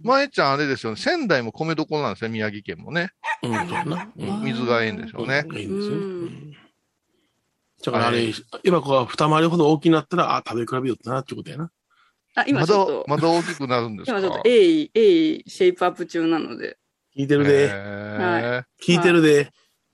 [0.00, 0.98] 前ちゃんあれですよね。
[0.98, 3.10] 仙台も米どころなんですね、宮城県もね。
[3.42, 3.52] うん。
[3.52, 4.10] そな。
[4.16, 4.44] うん。
[4.44, 5.44] 水がええんでしょうね。
[5.54, 5.94] いいんですよ。
[5.94, 6.56] ううんん。
[7.84, 8.32] だからあれ、
[8.64, 11.70] 今こが二回りほど大きくなったら、あ、食べ比べよったなってことやな。
[12.34, 14.18] あ、今まだちょっと、、まだ大きくなるんですか？
[14.18, 16.78] 今ちょっと鋭意、鋭意シェイプアップ中なので、
[17.16, 17.68] 聞いてるで。
[17.70, 19.52] へ聞いてるで。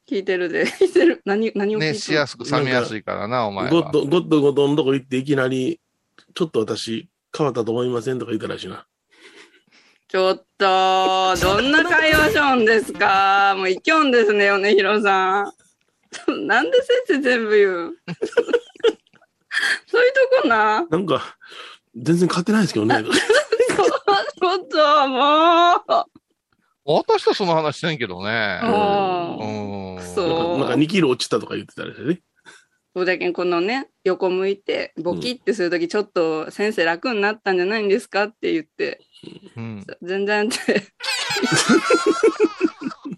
[0.08, 1.20] 聞いてるで、聞いてる。
[1.24, 1.92] 何、何ーを聞いてる？
[1.92, 3.70] 熱しやすく冷めやすいからな、お前は。
[3.70, 5.80] ゴッド、ゴッドゴトのとこ行っていきなり、
[6.34, 8.86] ちょっと私、変わったと思いませんとか言ったらしいな。
[10.11, 13.54] ちょっと、どんな会話ションですか？
[13.56, 15.42] もうイキョンですね、米広さ
[16.28, 16.46] ん。
[16.48, 17.94] なんで先生全部言う？
[19.86, 20.84] そういうとこな？
[20.90, 21.36] なんか、
[21.94, 23.04] 全然買ってないですけどね。
[23.04, 26.14] ちょっと、も
[26.86, 28.66] 私とその話してんけどねう。。
[28.66, 29.96] うん。
[29.96, 32.20] くそなんかなんか2キロ落ちたとか言ってたらしいね。
[32.96, 38.24] そうだけんこのね、横向いて、ボキってするとき、ちょっと先生楽になったんじゃないんですか？
[38.24, 39.00] って言って、
[39.56, 39.86] うん。
[40.02, 40.56] 全然って、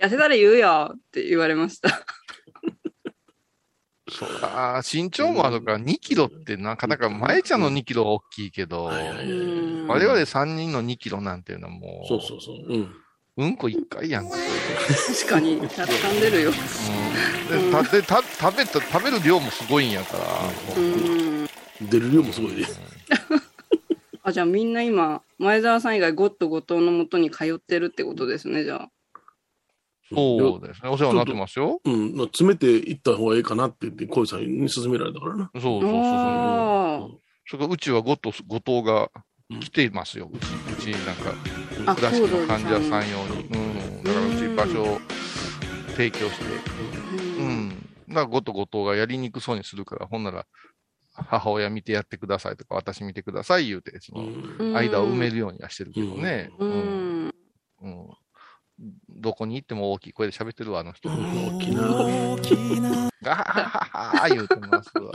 [0.00, 2.04] 痩せたら言うよって言われました。
[4.10, 4.28] そう
[4.82, 12.56] 身長もあるから2キロってなかなか、前ちゃんの2キロは大きいけど、我々3人の2キロなんていうのはもう、そうそうそう。
[12.68, 12.96] うん。
[13.38, 14.36] うんこ1回やんか。
[14.36, 16.50] 確かに、たくさん出るよ。
[17.50, 20.24] うん、でたでた食べた食べる量もすごいんやから、
[20.76, 21.48] うん。
[21.80, 22.66] 出る量もすごいで。
[24.22, 28.90] あ、じゃあみんな今、前澤さん以外ゴッド後藤のもとに通ってるってことですね、じゃあ。
[30.14, 30.90] そうですね。
[30.90, 31.80] お世話になってますよ。
[31.84, 32.14] うん。
[32.14, 35.50] まあ詰めていった方がいいかなって言って、小井さんに勧められたからな。
[35.54, 36.02] そうそうそうそう。
[36.02, 37.08] あ
[37.46, 39.10] それからうちはゴッド、後藤が
[39.60, 40.30] 来てますよ。
[40.32, 41.34] うち、うちなんか、
[41.86, 43.42] あクラシックの患者さん用に。
[43.44, 44.02] うん。
[44.04, 45.00] だからうち場所を
[45.96, 46.44] 提供して。
[46.44, 47.48] ーう。
[47.48, 47.68] ん。
[48.08, 50.46] だからゴッド、後藤がやりにくそうにするから、ほんなら、
[51.14, 56.50] 母親見てやってくださいとか、私見てください言うて、その、うん間を埋めるようにはしてるけどね。
[56.58, 57.26] ううん。
[57.26, 57.34] ん。
[57.82, 58.08] うん。
[59.08, 61.08] どこに行っても大きい声で喋ってるわ、あの人。
[61.08, 61.70] 大き
[62.80, 63.10] な。
[63.22, 65.14] ガハハハハ言うてますわ。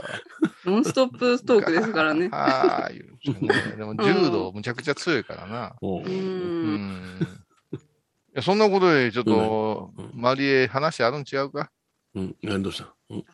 [0.64, 2.28] ノンストップストークですからね。
[2.28, 3.76] はーい言うてね。
[3.76, 5.76] でも柔道むちゃくちゃ強いからな。
[5.82, 7.18] おうんん。
[7.20, 7.76] い
[8.34, 11.70] やそんなことで、ちょっと、うんマリエ話あるん違うか
[12.14, 12.36] うん。
[12.42, 13.24] 何どうしたうん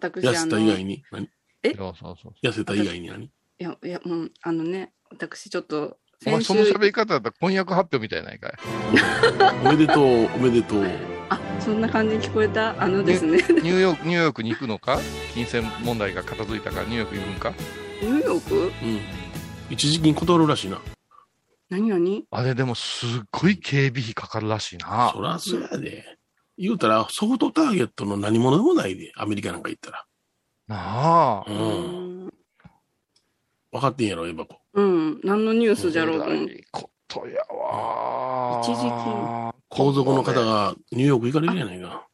[0.00, 1.28] 私、痩せあの、いた以外に何
[1.62, 1.74] え？
[1.74, 2.46] そうそうそう。
[2.46, 3.30] 痩せた以外に何？
[3.58, 5.96] や、いや、うん、あのね、私ちょっと、
[6.26, 8.52] お前先週その喋り方だったら婚約発表みたいないかい？
[9.66, 10.84] おめでとう、おめでとう。
[11.30, 12.80] あ、そんな感じに聞こえた？
[12.82, 14.98] あのですね、ニューヨーク、ニューヨークに行くのか？
[15.34, 17.54] 金銭問題が片付いたからニューヨーク行くんか？
[18.02, 18.54] ニューヨーク？
[18.56, 19.00] うん。
[19.70, 20.80] 一時金断るらしいな。
[21.68, 22.24] 何何？
[22.30, 25.20] あれでもすっごい警備費かかるらしいなそ。
[25.20, 26.04] らそうやで。
[26.56, 30.04] 言うたら、ソフトターゲットの何者でもないで、アメリカなんか行ったら。
[30.68, 31.50] なあう。。
[31.50, 32.32] うんん。
[33.72, 34.60] 分かってんやろ、エバコ。
[34.74, 35.20] うん。
[35.24, 36.52] 何のニュースじゃろうと思って。
[36.52, 38.62] えらいことやわ。
[38.64, 39.52] 時金。
[39.70, 42.06] 皇族の方がニューヨーク行かれるじゃないか。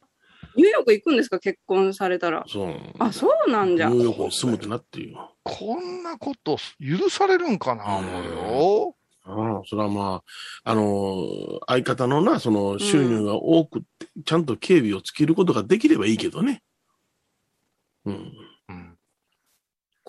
[0.55, 2.45] ニューヨーク行くんですか結婚されたら。
[2.47, 2.75] そう。
[2.99, 3.89] あ、そうなんじゃ。
[3.89, 5.17] ニューヨークに住むってなっていう。
[5.43, 8.95] こんなこと許されるんかな、思うよ。
[9.27, 10.23] ああ、それはま
[10.65, 16.61] あ、あのー相方のな、その収入が多くて、ちゃんと警備をつけることができればいいけどね。
[18.05, 18.13] うん。
[18.13, 18.31] うん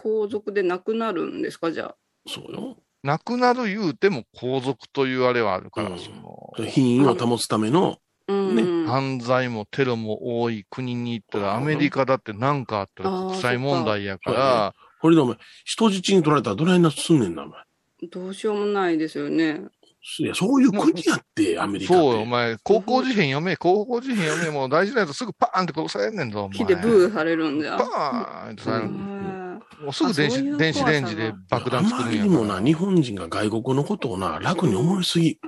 [0.07, 1.97] 皇族で亡くなるんですかじゃあ。
[2.29, 2.77] そうよ。
[3.03, 7.99] 亡くなる言うても皇族というあれはあるから、うんその品位を保つための、
[8.29, 17.61] ね犯罪もテロも多い国に行ったら、アメリカだって何かあったら国際問題やから、これでお前、人質に取られたらどないなすんねんな、お前。
[18.11, 19.61] どうしようもないですよね。
[20.21, 21.95] いや、そういう国やって、アメリカ。
[21.95, 26.59] そう、お前、高校事変読め、高校事変読め、もう大事なやつすぐパーンって殺されんねんぞ、お前。
[26.59, 27.77] 火でブーされるんじゃ。
[27.77, 29.46] パーンってされる
[29.81, 32.29] もうすぐ電子電子レンジで爆弾あ作るんやから。
[32.29, 35.39] まりにもな、日本人が外国のことをな、楽に思いすぎ。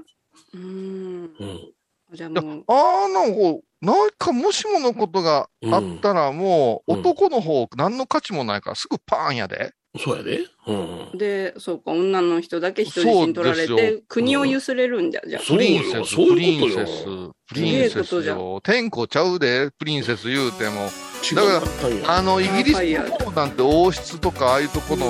[0.55, 0.63] うん。
[0.63, 1.73] うん。
[2.13, 3.39] じゃあもう、ああ、なんか、
[3.81, 9.73] なんかもしものことがあったら、もう、うん男の方、何の価値もないから、すぐパーンやで。
[9.99, 10.41] そうやで。
[10.67, 11.19] うん。
[11.19, 17.05] で、そうか、女の人だけ人質に取られて国をゆすれるんじゃ、じゃプリンセス、プリンセス、
[17.49, 18.25] プリンセス。
[18.63, 20.89] 天候ちゃうで、プリンセス言うても。
[21.31, 21.67] 違だか
[22.05, 22.17] ら。
[22.17, 25.07] あの、イギリスの方なんて王室とか、ああいうとこの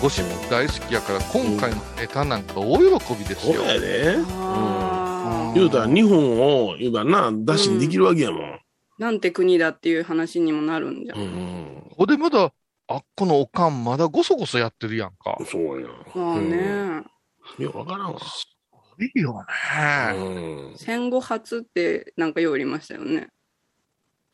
[0.00, 3.64] ゴシップ大好きやから、今回のネタなんか大喜びですそうよ。
[3.64, 4.14] やで。
[4.14, 5.54] うん。
[5.54, 8.60] 言うたら日本を、言うたらな、出しにできるわけやもん。
[8.98, 11.14] なんて国だっていう話にもなるんじゃ。
[11.16, 11.82] うん。
[11.96, 12.52] ほんでまだ、
[12.90, 15.38] あっこのおかんまだごそごそやってるやんか。
[15.46, 15.88] そうや。
[16.14, 17.04] まあね、
[17.58, 18.20] いや、わからんわ。
[19.00, 19.44] いいよね。
[20.16, 20.76] うん。
[20.76, 23.28] 戦後初ってなんかよう言いましたよね。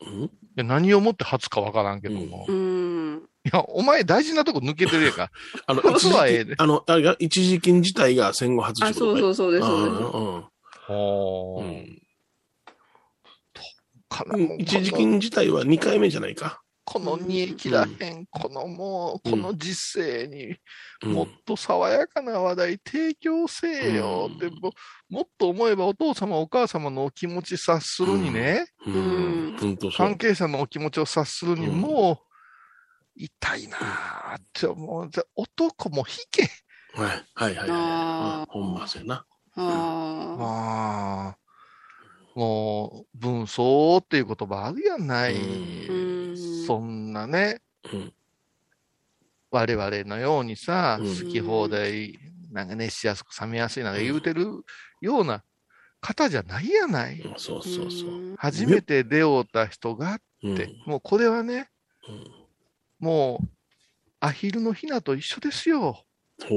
[0.01, 0.23] うん？
[0.23, 2.45] いや何をもって初かわからんけども。
[2.47, 3.21] ういん。
[3.51, 5.29] や、お前大事なとこ抜けてるやんか。
[5.67, 10.01] あの、そ一うはええで時金、あの、あれが一時金自体が戦後初あ、そうそううそうです、そうです。
[10.89, 10.97] う
[11.63, 12.01] ん。
[14.09, 14.55] からうん。
[14.59, 16.61] 一時金自体は2回目じゃないか。
[16.85, 20.55] この煮え切らへん、このもう、この時世に
[21.03, 24.71] うんもっと爽やかな話題提供せえよって、も
[25.09, 28.67] もっと思えばお父様お母様のお気持ち察するにね、
[29.97, 30.15] 関。
[30.15, 32.25] 係者のお気持ちを察するにうんもう、
[33.15, 33.77] 痛いな
[34.33, 35.09] あって思う。
[35.09, 36.49] じゃ男も引け。
[36.93, 37.25] はい。
[37.33, 38.51] はいはい。
[38.51, 39.25] ほんまそうやな。
[39.55, 41.44] あああ。
[42.35, 45.35] もう、分相っていう言葉あるやない。
[45.35, 47.61] うんそんなね、
[47.93, 48.13] うん。
[49.51, 52.19] 我々のようにさ、うん好き放題、
[52.51, 54.45] なんか熱しやすく冷めやすいなんか言うてる
[54.99, 55.43] ような
[56.01, 57.21] 方じゃないやない。
[57.37, 58.35] そうそうそう。
[58.37, 61.69] 初めて出会うた人がっうんて、もうこれはね、
[62.07, 62.35] うん
[62.99, 63.47] もう、
[64.19, 65.79] アヒルのヒナと一緒ですよ。
[65.81, 66.55] ほうほ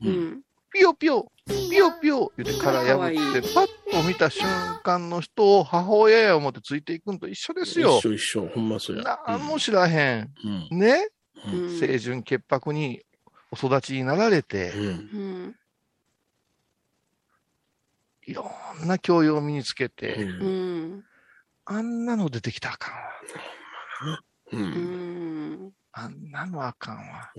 [0.00, 0.04] う。
[0.04, 0.08] ー。
[0.08, 0.42] うん。
[0.76, 1.32] ピヨピヨ、
[1.70, 4.46] ピヨピヨ言って殻破かわいいって、パッと見た瞬
[4.82, 8.08] 間の人を母親や思ってついていくんと一緒ですよ一。
[8.08, 8.46] 緒一緒。
[8.48, 9.18] ほんまそうや。
[9.26, 10.30] なんも知らへん。
[10.70, 10.78] うん。
[10.78, 11.08] ね、
[11.46, 11.64] うん。
[11.64, 13.00] うん清純潔白に
[13.50, 14.84] お育ちになられて、うん。
[14.84, 15.56] うん。
[18.26, 18.50] いろ
[18.84, 20.28] んな教養を身につけて。
[21.64, 23.00] あんなの出てきたらあかんわ。
[25.92, 27.32] あんなのあかんわ。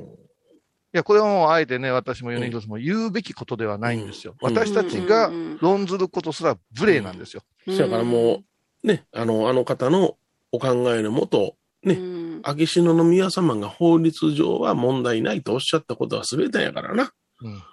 [0.94, 4.36] うんいや、これはもうあえてね、私も米広さんも言うべきことではないんですよ。
[4.42, 7.44] うん私たちがうん論ずることすら無礼なんですよ。
[7.68, 8.44] うんそやからも
[8.84, 10.18] う、ね、あの、あの方の
[10.52, 17.12] お考えのもと、ねうん秋篠宮様が法律上は問題ないとおっしゃったことは全てやからな。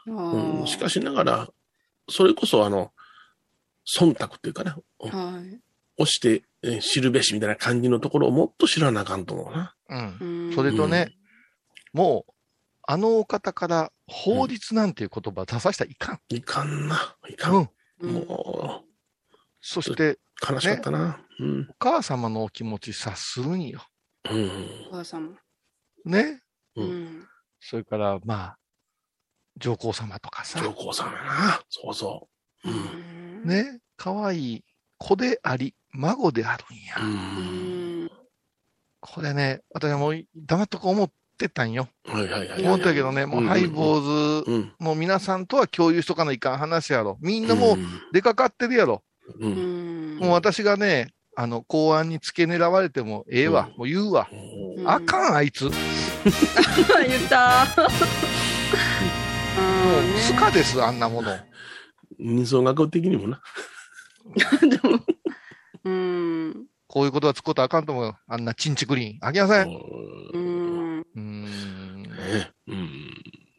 [0.07, 0.67] うん。
[0.67, 1.49] しかしながら、
[2.09, 2.93] それこそあの、
[3.87, 5.61] 忖度っていうかな、はい。
[5.99, 9.75] 押して、えー知るべしみたいな感じのところをもっと知らなあかんと思うな。
[9.91, 10.17] うん。
[10.49, 11.15] うんそれとね、
[11.93, 12.33] もう、
[12.87, 16.21] あのお方から法律なんていう言葉出させたらいかん。
[16.29, 17.17] いかんな。
[17.29, 17.51] いか。
[17.51, 17.69] うんん。
[18.01, 18.85] うんも
[19.61, 20.19] そして、う、
[20.51, 21.21] 悲しかったな。
[21.41, 21.67] うん。
[21.71, 23.81] お母様のお気持ち察するんよ。
[24.31, 24.51] うん。
[24.89, 25.31] お母様。
[26.05, 26.43] ね。
[26.77, 27.29] ううんん。
[27.61, 28.59] それから、まあ、
[29.57, 31.61] 上皇様とかさ、上皇さんやな。
[31.71, 32.29] そうそ
[32.65, 32.71] う。
[32.71, 33.49] うん。
[33.49, 34.65] ね、可愛い
[34.99, 36.97] 子であり、孫であるんや。
[36.99, 37.03] う。
[37.03, 38.11] うんん。
[39.01, 41.89] これね、私はもう黙っとこ思ってたんよ。
[42.07, 42.63] はいはいはい。
[42.63, 44.73] 思ったけどね、もううんハイボーズうん。
[44.81, 47.19] の皆さんとは共有しとかないかん話やろ。
[47.21, 47.79] みんなもう
[48.13, 49.03] 出かかってるやろ。
[49.41, 49.47] う。
[49.47, 50.19] うんん。
[50.19, 53.69] もう私がね、あの、公安に付け狙われてもええわ。
[53.77, 54.29] もう言うわ。
[54.33, 55.65] うんあかん、あいつ。
[55.65, 55.73] もう、
[57.09, 57.67] 言った。
[60.19, 61.31] スカです、あんなもの。
[62.19, 63.41] 人相学的にもな。
[64.61, 65.01] でも、
[65.85, 66.67] うん。
[66.87, 68.19] こういうことはつくことあかんと思うよ。
[68.27, 69.19] あんなチンチクリーン。
[69.21, 69.69] あきません。
[69.69, 69.81] う
[70.33, 70.84] うんん。
[71.15, 72.03] うーん。
[72.03, 72.09] ね
[72.69, 72.91] うん。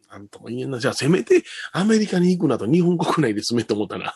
[0.09, 0.79] なんとも言えんな。
[0.79, 4.15] じゃあ、せめてアメリカに行くなと日本国内で住めと思ったら。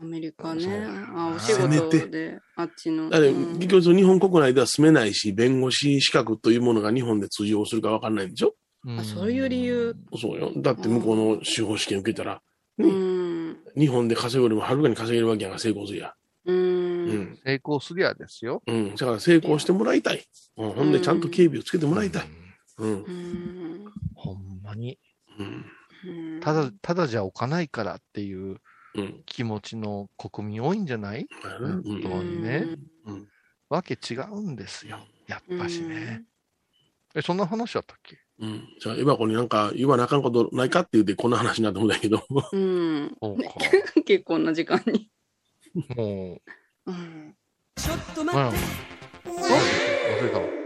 [0.00, 0.88] ねメリカね。
[1.14, 3.08] あ、お仕せめて事で、あっちの。
[3.08, 8.54] だ結局その日本国内では住めないし、弁護士資格というものが日本で通用するかわかんないんでしょ？
[8.98, 9.94] あそういう理由。
[10.20, 10.50] そうよ。
[10.56, 12.42] だって向こうの司法試験受けたら、
[12.78, 13.58] うん。
[13.78, 16.14] 日本で稼ぐよりもはるかに稼げるわけやんか、成功するや。
[16.46, 16.52] う。
[16.52, 17.38] うんん。
[17.44, 18.60] 成功すりゃですよ。
[18.66, 18.96] うん。
[18.96, 20.24] だから成功してもらいたい。
[20.56, 22.28] うん、ほんでちゃんと警備をつけてもらいたい。
[22.82, 22.90] うん。
[22.90, 23.92] うん。
[24.14, 24.98] ほんまに。
[25.38, 25.46] うん。
[25.46, 28.60] うんただ、ただじゃ置かないからっていう
[28.94, 29.22] うん。
[29.24, 31.26] 気持ちの国民多いんじゃない？
[31.60, 31.82] うん。
[31.82, 32.66] 本当にね。
[33.06, 33.28] うん。
[33.70, 34.98] わけ違うんですよ。
[35.28, 36.24] やっぱしね。
[37.14, 38.18] え、そんな話あったっけ？
[38.40, 38.68] うん。
[38.80, 42.26] じゃあ、エバコになんか言わなあかんことないかって言ってこんな話になったんだけど。
[42.52, 43.16] うん。
[44.04, 45.08] 結構な時間に。
[45.96, 46.40] も
[46.86, 46.92] うん。
[46.94, 46.94] う、
[48.24, 50.61] まあ、忘れたわ。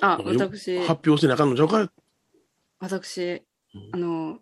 [0.00, 1.90] あ、私、発表せなあかんのちゃうか
[2.78, 3.42] 私、
[3.92, 4.38] あの、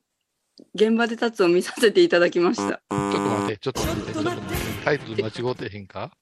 [0.74, 2.62] 現場で立つを見させていただきました。
[2.64, 4.54] ちょっと待って、ちょっと待って、ちょっと待って。
[4.84, 6.12] タイトル間違うてへんか？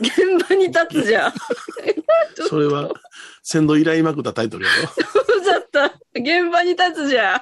[0.00, 1.32] 現場に立つじゃん。
[2.48, 2.90] それは、
[3.42, 4.88] 先導依頼まくったタイトルやろ。
[4.88, 5.84] そうだった。
[6.14, 7.40] 現場に立つじゃん。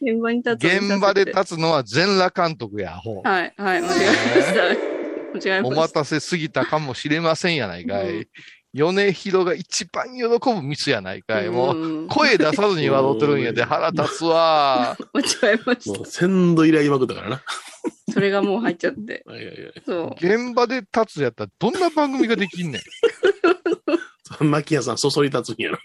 [0.00, 0.64] 現場に立つ。
[0.64, 3.28] 現場で立つのは全裸監督や、ほう。
[3.28, 4.12] はい、はい、間違えま
[4.42, 4.62] した。
[4.62, 4.76] 間違え
[5.34, 5.66] ました。
[5.66, 8.28] お待たせすぎたかもしれませんやないかうい。
[8.74, 11.48] 米広が一番喜ぶミスやないかい。
[11.48, 14.96] もう、うん声出さずに笑ってるんやで、腹立つわ。
[15.14, 17.36] 間違えましもう、先導依頼まくったからな。
[17.36, 17.44] た。
[18.12, 19.24] それがもう入っちゃって。
[19.28, 20.14] いやいそう。
[20.16, 22.74] 現場で立つやったらどんな番組ができんねん。
[22.74, 22.80] や。
[24.40, 25.78] マキアさん、そそり立つんやろ。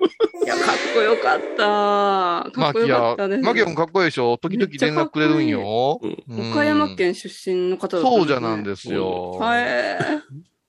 [0.44, 1.58] いや、かっこよかった。
[1.58, 6.00] かっこマキアよかったです。、マキアもかっこいいでしょ時々連絡くれるんよ。
[6.02, 9.32] うん岡山県出身の方だったそうじゃなんですよ。
[9.32, 9.98] はい。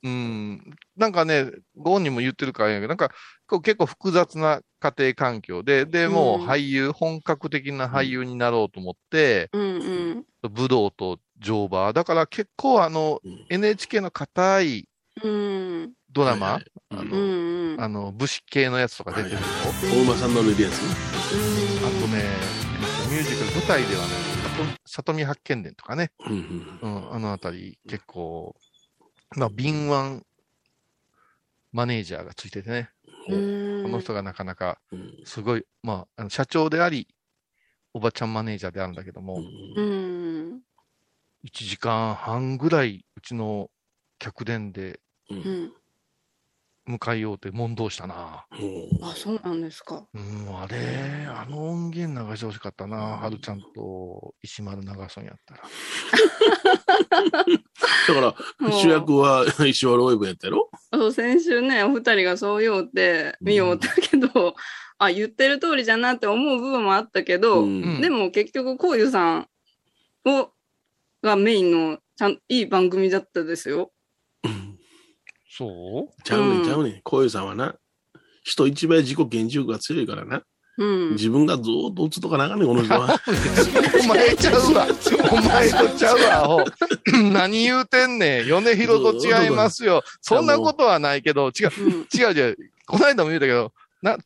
[0.02, 0.76] うん。
[1.00, 3.10] なんかね、ご本人も言ってるからやけど、なんか、
[3.62, 10.50] 結構複雑な家庭環境で、で、もううん俳優、本格的な俳優になろうと思って、うんうん。
[10.52, 11.94] 武道と乗馬。
[11.94, 14.88] だから結構あの、NHK の硬い
[15.24, 15.92] うん。
[16.12, 17.80] ドラマ、あうの、んうん。
[17.80, 19.40] あの、武士系のやつとか出てるよ。
[19.90, 20.94] 大馬さんのレディアンスね。
[21.86, 22.24] あとね、
[23.08, 24.08] ミュージカル、舞台ではね、
[24.84, 28.54] 里里見八犬伝とかね、うんうん、あのあたり結構、
[29.36, 30.22] まあ、敏腕
[31.72, 32.90] マネージャーがついててね、
[33.28, 37.08] うんこの人がなかなか、うんすごい、まあ、あの社長であり、
[37.92, 39.40] おばちゃんマネージャーであるんだけども、
[39.76, 40.62] うん。
[41.44, 43.70] 1時間半ぐらい、うちの
[44.18, 45.00] 客電で
[45.30, 45.72] うん。
[46.96, 48.44] 迎えようって問答したな。
[49.02, 50.06] あ、そうなんですか。
[50.14, 52.96] うん、あれ、あの音源流してほしかったな。
[52.96, 55.62] はるちゃんと石丸流すんやったら。
[58.08, 58.34] だから、
[58.72, 60.70] 主役は石原オイブやったやろ？
[60.92, 64.54] そう、先週ね、お二人がそう言おうって見ようったけど、
[64.98, 69.48] あ、言ってる通りじゃなって思う部分もあったけど、うんでも結局、こういうさん
[70.26, 70.50] を、
[71.22, 73.92] がメインの、ちゃん、いい番組だったですよ。
[75.60, 76.22] そう？
[76.24, 77.00] ちゃうねうんん、ちゃうねん。
[77.02, 77.74] こういうさんはな、
[78.42, 80.42] 人一倍自己顕示欲が強いからな。
[80.78, 81.10] うん。
[81.12, 83.20] 自分がずーっと打つとかなあかんねん、この人は。
[84.02, 84.86] お前ちゃうわ。
[85.30, 86.64] お前とちゃうわ。
[87.32, 88.46] 何言うてんねん。
[88.46, 90.02] 米広と違いますよ。
[90.22, 91.90] そんなことはないけど、違う、うん。
[92.14, 92.56] 違う違う。
[92.86, 94.22] この間も言うたけど、な、と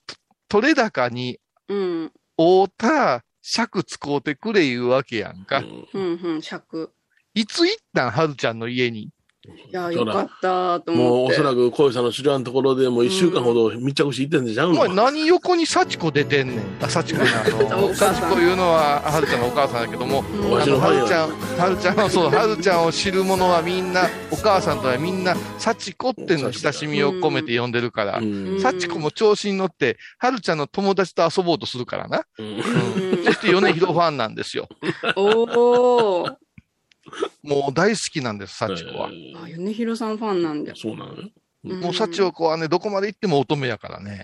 [0.48, 2.12] 取れ高に、うん。
[2.38, 5.64] 会うた尺使うてくれ言うわけやんか。
[5.92, 6.20] うん。
[6.22, 6.42] うん。
[6.42, 6.92] 尺。
[7.34, 8.10] いつ行ったん？
[8.12, 9.08] はるちゃんの家に。
[9.46, 11.34] いや、よかったともう思って。
[11.34, 16.60] おそらく、こういうさんの知らんところでもう一週間ほど密着していってんじゃんのお前何横に幸子出てんねん。
[16.80, 17.26] あ、幸子な、
[17.76, 28.60] あの、幸子いうのは、はるちゃんのお母さんだけども、うんあの、はるちゃん、はるちゃんは、そう、はるちゃんを知る者はみんな、お母さんとはみんな、幸子っての親しみを込めて呼んでるからう、ん。
[28.60, 32.24] 幸子も調子に乗って、はるちゃんの友達と遊ぼうとするからな。
[32.38, 34.68] うんうんそして米広ファンなんですよ。
[35.16, 36.34] おー。
[37.42, 39.08] もう大好きなんです、幸子は。
[39.42, 40.72] あ、米広さんファンなんだ。
[40.74, 41.14] そうなの？
[41.14, 41.30] よ。
[41.64, 44.22] もう幸子はね、どこまで行っても乙女やからね。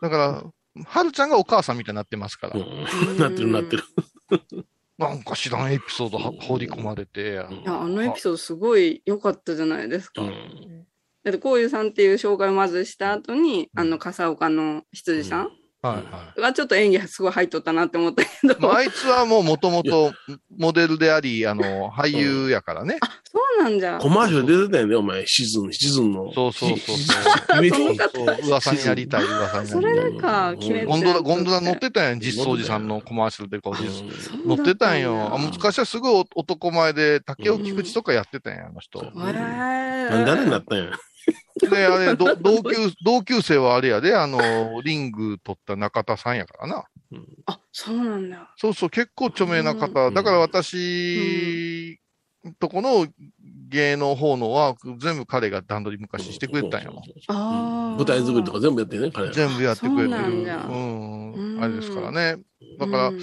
[0.00, 2.58] だから、はるちゃんがお母さんみたいになってますから。
[2.58, 3.84] うんなってるなってる。
[4.98, 7.32] なんか知らんエピソードは放り込まれて。
[7.32, 7.48] いや、
[7.80, 10.22] あのエピソードすごい良かったじゃないですか。
[10.22, 10.86] うん
[11.22, 15.50] だって、こういうさんっていう紹介をまずした後に、あの、笠岡の羊さん
[15.82, 16.02] はいは
[16.36, 16.40] い。
[16.40, 18.56] がちょっと演技すごい入っとったなって思ったけど。
[18.60, 20.12] まあ、あいつはもうもともと
[20.58, 22.98] モデルであり、あの、俳優やからね。
[23.24, 23.98] そうなんじゃ。
[23.98, 25.26] コマーシャル出てたよね、お前。
[25.26, 26.32] シーズン、シーズンの。
[26.34, 27.16] そうそうそうシそう。
[27.60, 30.04] ーズンそうそう噂になりたい、噂にそなりたい。
[30.04, 30.84] れでか、決めて。
[30.84, 34.04] ゴンドラ、ゴンドラ乗ってたやん、実相寺さんのコマーシャルでこう、実そ
[34.36, 35.34] う乗ってたんだよ。
[35.34, 38.98] あ、昔はすごい男前で、竹尾菊池とかやってたんや、あの人。
[39.00, 40.90] へーなんであれになったんや。
[41.60, 46.84] で、あれ、 ど同級、同級生はあれやで、あの、リング取った中田さんやからな。
[47.46, 48.52] あ、そうなんだ。
[48.56, 50.08] そうそう、結構著名な方。
[50.08, 51.98] うんだから私
[52.58, 53.06] とこの
[53.68, 57.02] 芸能方のは全部彼が段取り昔してくれてたんやもん。
[57.26, 57.96] ああ。
[57.98, 59.32] 舞台作りとか全部やってね、彼ら。
[59.32, 60.50] 全部やってくれてそうなんる。
[60.50, 61.58] うんう。
[61.58, 62.38] んあれですからね。
[62.78, 63.18] だから、うん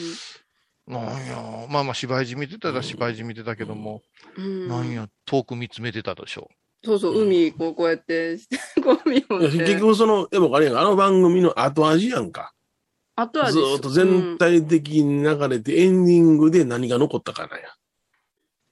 [0.88, 4.01] なんや、まあまあ芝居地見てたら芝居地見てたけども、
[4.38, 6.49] うんなんや、遠く見つめてたでしょ。
[6.88, 8.38] そうそう、海、こうこうやって、
[8.81, 9.57] こう見よいやって。
[9.57, 12.53] 結局その、でもあれやんか、あの番組の後味やんか。
[13.17, 17.67] あとはずーっと全体的に流れて、エンディングで何が残ったかなんや。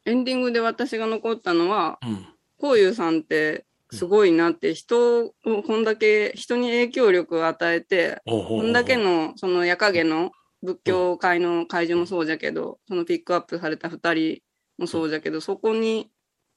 [0.05, 2.25] エンディングで私が残ったのは、うん。
[2.57, 5.33] こういうさんってすごいなって、人を
[5.67, 10.31] こんだけ、人に影響力を与えて、こんだけの、その夜影の
[10.63, 14.39] 仏教界の会場もそうじゃけど、そのピックアップされた二人
[14.77, 16.09] もそうじゃけど、そこに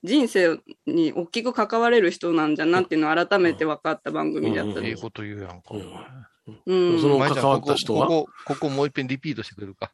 [0.05, 4.87] 人生に大きく関われる人なんじゃなっていうのを改めて分かった番組だったです。
[4.87, 5.75] ええこと言うやんか。
[6.67, 7.01] うん。
[7.01, 8.07] その関わった人は？
[8.07, 9.91] ここ、ここ、ここもう一遍リピートしてくれるか。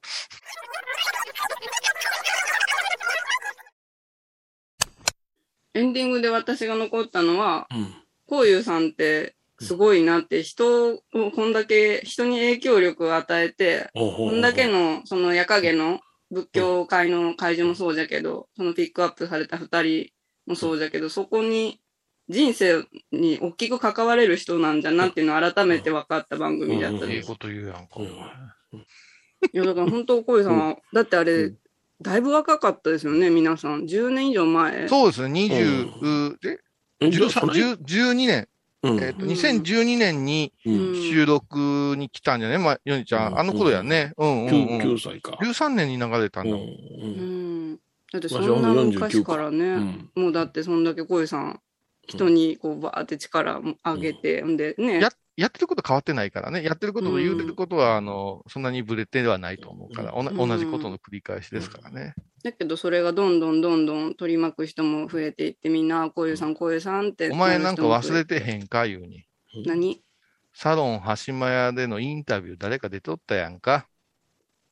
[5.72, 7.94] エンディングで私が残ったのは、うん。
[8.28, 11.00] こういうさんってすごいなって、人を
[11.34, 16.00] こんだけ、人に影響力を与えて、こんだけの、その夜影の
[16.30, 20.10] 仏教界の会場もそうじゃけど、そのピックアップされた二人
[20.46, 21.80] もそうじゃけど、そこに
[22.28, 27.12] 人生に大きく関われる人なんじゃなっていうのを改めて分かった番組だったです。
[27.12, 28.00] ええこと言うやんか。
[28.00, 31.52] いや、だから本当、こういうさんは、だってあれ、
[32.00, 33.82] だいぶ若かったですよね、皆さん。
[33.82, 34.88] 10年以上前。
[34.88, 36.58] そうですね、20、え
[37.02, 37.10] え？
[37.10, 38.48] じゃあ13それ10 12年、
[38.84, 39.02] うん。
[39.02, 40.94] えっと、2012年にうん。
[40.94, 44.12] 収録に来たんじゃねまあ、ヨニちゃん、あの頃やね。
[44.16, 44.78] うんうん、うん。
[44.80, 45.32] 9 9歳か。
[45.40, 46.66] 13年に流れたんだもん。
[46.66, 47.78] うん。
[48.12, 48.62] だってそん。
[48.62, 50.10] なもう49昔からね、うん。
[50.14, 51.60] もうだってそんだけこういうさん、
[52.06, 54.56] 人にこうバーって力を上げて、ん。
[54.56, 56.62] でね、や、やってること変わってないからね。
[56.62, 62.14] やってることと言うてることは、あの、そんなにブレてはないと思うから、同じことの繰り返しですからね。
[62.42, 67.30] だけどそれがどんどんどんどん取り巻く人も増えていって、みんな、あこういうさん、こういうさんって。
[67.30, 68.42] お前なんか忘れてん。
[68.42, 69.24] へんか、言うに。
[69.66, 70.00] 何？
[70.52, 73.88] サロン橋間屋でのインタビュー誰か出とったやんか。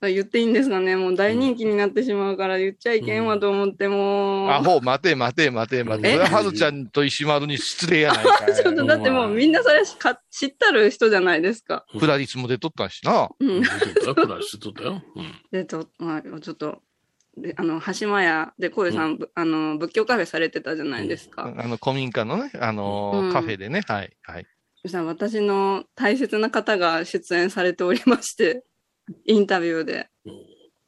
[0.09, 4.51] 言っていいんですかねもう大人気になってしまうから言っちゃいけんわと思ってもう。
[4.51, 6.09] アホ、待て待て待て待て。
[6.09, 6.13] え？
[6.13, 8.55] それははずちゃんと石丸に失礼やないかい。
[8.57, 11.85] ちょっとだってもうみんなそれか知ったる人じゃないですか。
[11.99, 13.29] プラリスも出とったしな。
[13.39, 13.63] うん。
[13.63, 15.03] 出とったとったよ。
[15.17, 15.35] うん。
[15.51, 16.83] で、と、まあ、ちょっと、
[17.37, 21.53] で、あの、橋間屋で、こういうさん、ぶあの、仏教カフェされてたじゃないですか。
[21.57, 23.83] あの、古民家のね、あのーうんカフェでね。
[23.87, 24.47] はい、はい。
[24.85, 28.65] 私の大切な方が出演されておりまして、
[29.25, 30.09] インタビューで。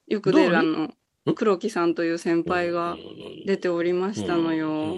[0.07, 0.91] よく出るあの、
[1.35, 2.97] 黒木さんという先輩が
[3.47, 4.97] 出ておりましたのよ。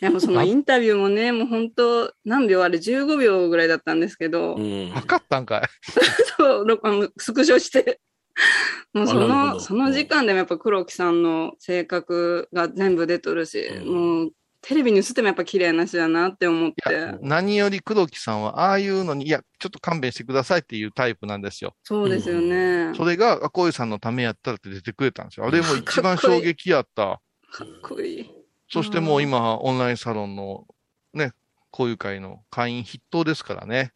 [0.00, 4.90] でもその インタビューもね、もう本当何秒あれ15秒ぐらいだったんですけど、うん。
[4.90, 5.62] 測ったんかい。
[6.38, 8.00] そう、ろあのスクショして。
[8.94, 17.18] もうその、その時間でもやっぱ黒木さんの性格が全部出とるし、もうテレビに映ってもやっぱ綺麗な人だなって思って。
[17.22, 21.74] 何より黒木さんは、ああいうのに、いや、ちょっと勘弁してくださいっていうタイプなんですよ。
[21.84, 22.92] そうですよね。
[22.96, 25.46] それが、あこういうさんのためやったらって出てくれたんですよ。
[25.46, 27.20] あれも一番衝撃やった。
[27.50, 28.30] かっこいい。
[28.68, 30.66] そしてもう今、オンラインサロンの、
[31.14, 31.32] ね、
[31.72, 33.92] 交友会の会員筆頭ですからね。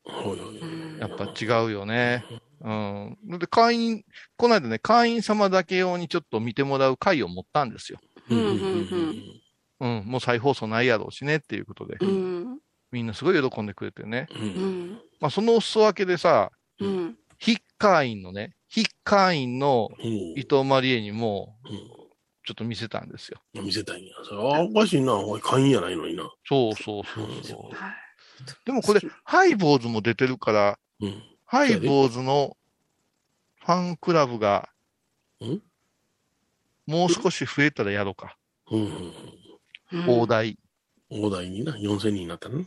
[0.98, 2.24] やっぱ違うよね。
[2.60, 3.38] うん。
[3.38, 4.04] で、会員、
[4.36, 7.98] この間ね、会員様だけ用にちょっと見てもらう会を持ったんですよ。
[8.30, 9.41] うんうんうん。
[9.85, 11.97] もう再放送ないやろうしねっていうことで。
[12.01, 12.09] うん。
[12.09, 12.11] う
[12.55, 12.59] ん。
[12.93, 14.28] みんなすごい喜んでくれてね。
[14.35, 15.01] うん。
[15.20, 17.16] まあ、そのお裾分けでさ、うん。
[17.39, 19.89] 非会員のね、非会員の
[20.37, 21.57] 伊藤マリエにも、
[22.45, 23.41] ちょっと見せたんですよ。
[23.55, 24.14] 見せたいんや。
[24.24, 25.14] それあおかしいな。
[25.14, 26.30] おい、会員やないのにな。
[26.45, 27.76] そうそうそうそう。
[28.64, 31.22] でもこれ、ハイボーズも出てるから、うん。
[31.45, 32.57] ハイボーズの
[33.61, 34.68] ファンクラブが、
[36.87, 38.37] もう少し増えたらやろうか。
[38.70, 39.12] うん。
[40.07, 40.59] 大台。
[41.11, 42.64] 大台にな、4000人になったの？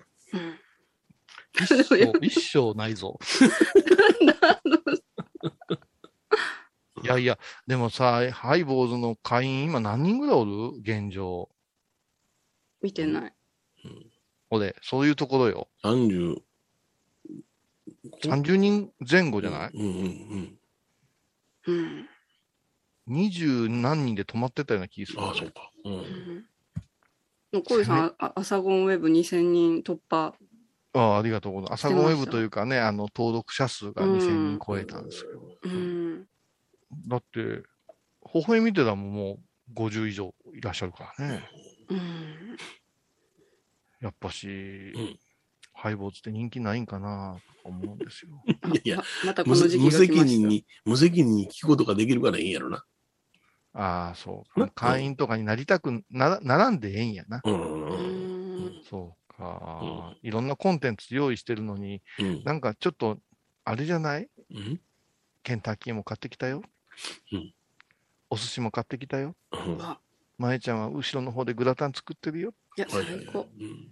[1.57, 3.17] 一生、一生ないぞ。
[7.03, 10.77] いやいや、でもさ、ハイボーズの会員今何人ぐらいおる？
[10.79, 11.49] 現状。
[12.81, 13.33] 見てない。
[14.49, 15.69] 俺、そういうところよ。
[15.83, 16.41] 30。
[18.23, 19.71] 30人前後じゃない？
[19.73, 20.59] うんうん
[21.67, 22.07] うん。
[23.07, 25.21] 二十何人で止まってたような気がする。
[25.21, 25.71] ああ、そうか。
[25.83, 25.93] うん。
[25.93, 26.07] もうこ
[27.71, 30.33] ういうさん、あアサゴンウェブ2000人突破。
[30.93, 31.85] ああ、ありがとうございます。
[31.85, 35.41] 朝ごウェブというかね、あの、登録者数がうん2000人超えたんですよ。
[35.63, 36.25] うん。
[37.07, 37.63] だって、
[38.33, 39.39] 微笑みてたらも
[39.69, 41.43] う50以上いらっしゃるからね。
[41.89, 42.57] うん。
[44.01, 44.47] やっぱし、
[45.73, 48.41] ハイボーズって人気ないんかなと思うんですよ。
[48.47, 52.85] いやいや、またこ無の時期無が来ました責任に、無責任に聞くことができるからいいんやろな。
[53.77, 54.67] ああ、そう。
[54.73, 57.41] 会員とかになりたくな、ならんでええんやな。
[57.43, 58.81] うん。
[58.89, 60.15] そうか。
[60.23, 62.43] いろんなコンテンツ用意してるのに、うん。
[62.45, 63.19] なんかちょっと、
[63.65, 64.29] あれじゃない？
[64.51, 64.79] うん？
[65.43, 66.63] ケンタッキーも買ってきたよ。
[67.31, 67.53] うん
[68.29, 69.35] お寿司も買ってきたよ。
[69.51, 69.99] うんあ
[70.37, 72.53] まえちゃんは後ろの方でグラタン作ってるよ。
[72.77, 73.47] いや、最高。
[73.59, 73.91] うん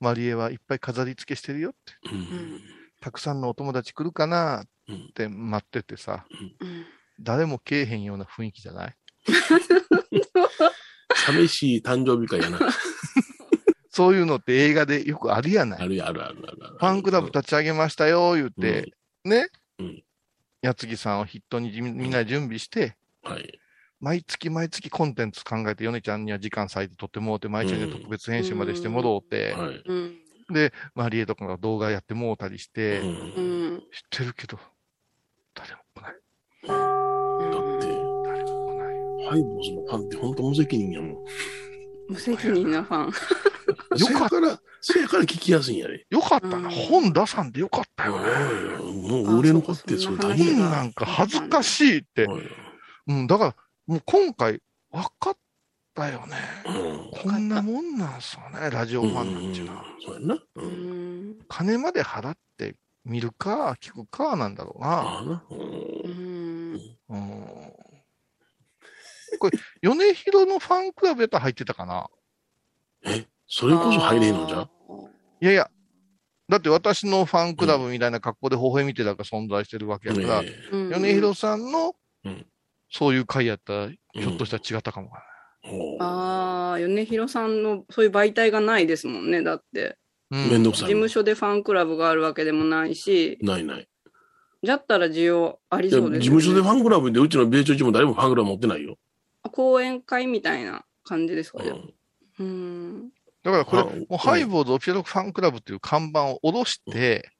[0.00, 1.92] マリエはいっぱい飾り付けしてるよって。
[2.10, 2.60] ううんん。
[3.00, 6.24] たくさんのお友達来るかなうんって待っててさ、
[6.60, 6.77] うん
[7.20, 8.96] 誰も来えへんような雰囲気じゃない？
[11.14, 12.58] 寂しい誕生日会やな。
[13.90, 15.82] そういうのって映画でよくあるやない。
[15.82, 16.76] あるやあるあるあるある。
[16.78, 18.92] ファンクラブ立ち上げましたよ、言って、
[19.24, 19.48] ね、
[19.78, 20.02] うん
[20.60, 23.60] やつぎさんを筆頭にみみんな準備して、はい。
[24.00, 29.82] 毎月毎月コンテンツ考えて、ヨネちゃんには時間割いて撮ってもうて、毎日には特別編集までしてもろうて、はい。
[29.84, 30.18] うん。
[30.50, 33.12] で、マリエとかが動画やってもうたりして、うんう
[33.76, 33.80] ん。
[33.92, 34.58] 知ってるけど、
[39.28, 41.16] ハイボーズのファンって本当無責任やもん。
[42.08, 43.06] 無責任なファン。
[43.98, 46.06] よかっせやから、せやから聞きやすいんやで。
[46.08, 48.24] よかったな、うん本出さんでよかったよね。
[48.78, 52.26] もう売れ残ってそれ大本変やなんか恥ずかしいって。
[52.26, 52.42] はい
[53.08, 53.54] うん、だから、
[53.86, 54.60] もう今回、
[54.90, 55.36] 分かっ
[55.94, 56.36] たよね。
[56.66, 59.84] うんこんなもんなんすよね、ラジオファンなんていうのは。
[60.04, 60.38] そうやんな。
[61.48, 64.88] 金まで払って見るか、聞くかなんだろうな。
[64.88, 65.42] ああな。
[65.50, 66.80] ううんん。
[67.08, 67.57] うん、
[69.38, 72.08] これ、米広のファンクラブやったら入ってたかな？
[73.04, 74.68] え、それこそ入れへんのじゃ？
[75.40, 75.70] いやいや、
[76.48, 82.46] だって私のファンクラブみたいな格好で微笑みてなんか存在してるわけやから、ねうん米広さんのうん、
[82.90, 85.24] そういう会やったら、ひょっとしたら違ったかもわか
[85.62, 89.42] ほうああ、米広さんのそういう媒体がないですもんね。
[89.42, 89.96] だって、
[90.30, 90.48] らない。
[90.48, 90.88] くめんどくさい。
[90.88, 93.88] 事務所でファンクラブがあるわけでもないし、ないない。
[94.66, 96.18] だったら需要ありそうです、ね。
[96.18, 98.96] 事務所でファンクラブで、うちの米朝一も誰もファンクラブ持ってないよ。
[99.42, 101.70] 講演会みたいな感じですかね。
[101.70, 101.94] うん
[102.40, 103.10] うん。
[103.42, 107.30] だからこれ、あもうハイボーズオフィシャルファンクラブっていう看板を下ろして。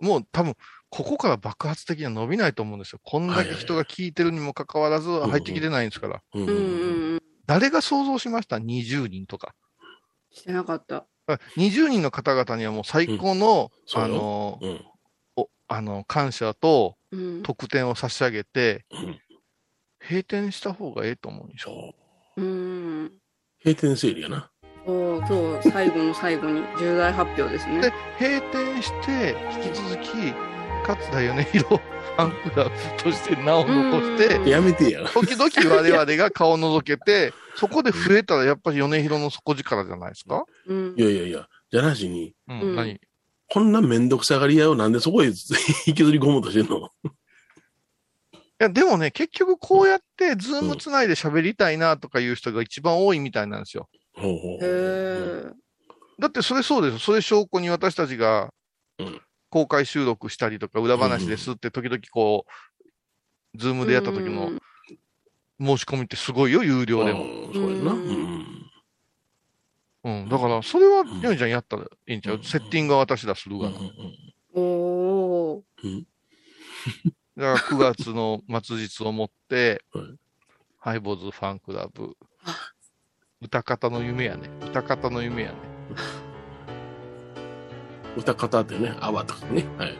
[0.00, 0.54] もう多分、
[0.90, 3.00] ここから爆発的には伸びないと思うんですよ。
[3.02, 6.22] こんだけ人が聞いてるにもかかわらず入ってきてないんですから。
[6.34, 7.22] うんうん、うん、うん。
[7.46, 9.54] 誰が想像しました ?20 人とか。
[10.30, 11.06] してなかった。
[11.56, 14.84] 20人の方々にはもう最高の、そうよあの、うん
[15.36, 17.42] おあの、感謝とうん。
[17.42, 19.20] 特典を差し上げて、うん
[20.08, 21.94] 閉店した方がええと思うんでしょ。
[22.36, 23.12] そううん。
[23.64, 24.50] 閉店整理やな。
[24.86, 30.08] お今日最後の最後に重大発表ですでね。、閉店して、引き続き、
[30.86, 32.70] 勝田米広ファンクラブ
[33.02, 35.08] として名を残して、うんやめてや。
[35.08, 40.44] 時々我々が顔を覗けて、そこで増えたらやっぱり米広の底力じゃないですか？
[40.66, 41.02] うんい。
[41.02, 43.00] やいやいや、じゃなしに、うん、うん何
[43.50, 46.76] こんなめんどくさがり屋をなんでそこへ引きずり込もうとしてんの？
[46.78, 46.88] い
[48.64, 53.88] や、でもね、結局こうやって、ズームつないで喋りたいなとかいう人が一番多いみたいなんですよ。
[54.14, 55.50] ほうほうほへう。
[55.50, 55.52] え。
[56.18, 56.98] だってそれそうですよ。
[56.98, 58.52] それ証拠に私たちが
[58.98, 62.44] うん公開収録したりとか、裏話ですって時々こ
[63.54, 64.50] う、ズームでやった時の
[65.60, 67.22] 申し込みってすごいよ、有料でも。
[67.24, 67.92] うんそうやな。
[67.92, 68.46] ううんん。
[70.02, 70.28] うん。
[70.28, 72.40] だから、それは、んヨネちゃんやったらいいんちゃう？
[72.42, 73.76] セッティングは私らするがな。
[74.54, 75.64] おお
[77.36, 80.04] だから9月の末日をもって はい、
[80.78, 82.16] ハイボーズファンクラブ。
[83.40, 84.48] 歌方の夢やね。
[84.64, 85.56] 歌方の夢やね。
[88.16, 89.66] 歌方ってね、泡とかね。
[89.76, 89.98] はい。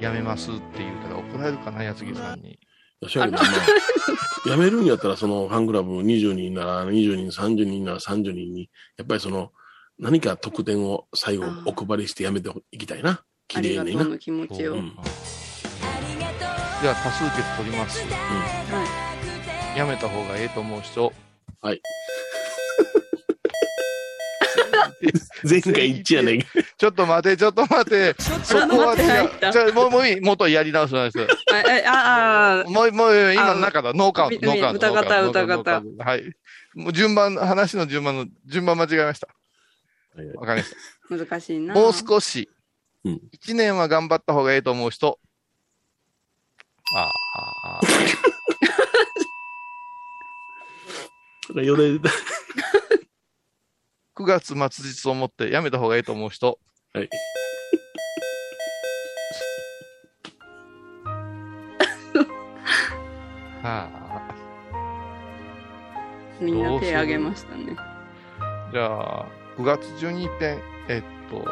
[0.00, 2.58] やめますって言うたら怒られるかな、やつぎさんに。
[3.00, 3.42] やけどまあ、
[4.44, 9.52] 辞 めるんやったら、そのファンクラブ20人なら20人、30人なら30人に、やっぱりその、
[9.98, 13.24] 何か特典を最後お配りして辞めていきたいな。
[13.54, 13.84] あ綺麗にな。
[13.84, 14.74] りがとうの気持ちを。
[14.74, 14.92] そうは
[16.82, 18.00] じゃあ多数決取ります。
[18.02, 19.78] い。
[19.78, 21.12] やめた方がええと思う人。
[21.60, 21.82] はい。
[25.48, 26.40] 前回一致やねん。
[26.40, 28.14] ちょっと待て、ちょっと待て。
[28.18, 29.52] そこは違う。
[29.52, 30.20] じゃあもう、もういい。
[30.20, 31.18] 元やり直すなんです。
[31.86, 33.92] あ、あ、あ、もう、もう、今の中だ。
[33.94, 34.92] ノーカウント、あノーカウント。
[34.92, 36.34] 歌方歌方はい。
[36.74, 39.28] もう順番、話の順番の、順番間違えました。
[40.16, 40.74] はいわかりまし
[41.08, 41.16] た。
[41.16, 41.74] 難しいな。
[41.74, 42.48] もう少し
[43.04, 45.18] うん、一年は頑張った方がいいと思う人。
[46.94, 47.12] ああ、
[47.64, 47.80] ああ、
[51.48, 52.00] だから、よれ、9
[54.18, 56.58] 月末日をもってやめた方がいいと思う人。
[56.92, 57.08] はい。
[63.62, 64.00] はあ。
[66.40, 67.76] みんな手挙げましたね。
[68.72, 71.44] じゃあ、9月12点、えっと、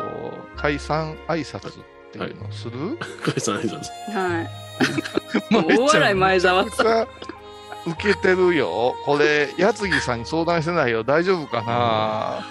[0.56, 3.90] 解散挨拶っていうのをする、解散挨拶。
[4.12, 4.48] はい。
[5.78, 6.86] 大笑い前澤さん。
[6.86, 7.06] さ
[7.86, 8.94] 受けてるよ。
[9.04, 11.04] これ、やつぎさんに相談してないよ。
[11.04, 12.44] 大丈夫かな？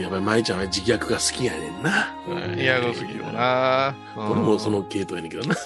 [0.00, 2.14] やっぱり舞ちゃんは自虐が好きやねんな。
[2.56, 3.96] いや、好きよな。
[4.16, 5.56] うん俺もその系統やねんけどな。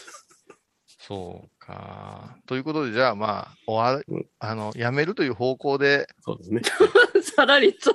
[1.06, 2.36] そうか。
[2.46, 6.06] ということで、じゃあまあ、終わる、あの、やめるという方向で。
[6.20, 6.62] そうですね。
[7.36, 7.94] さらりと。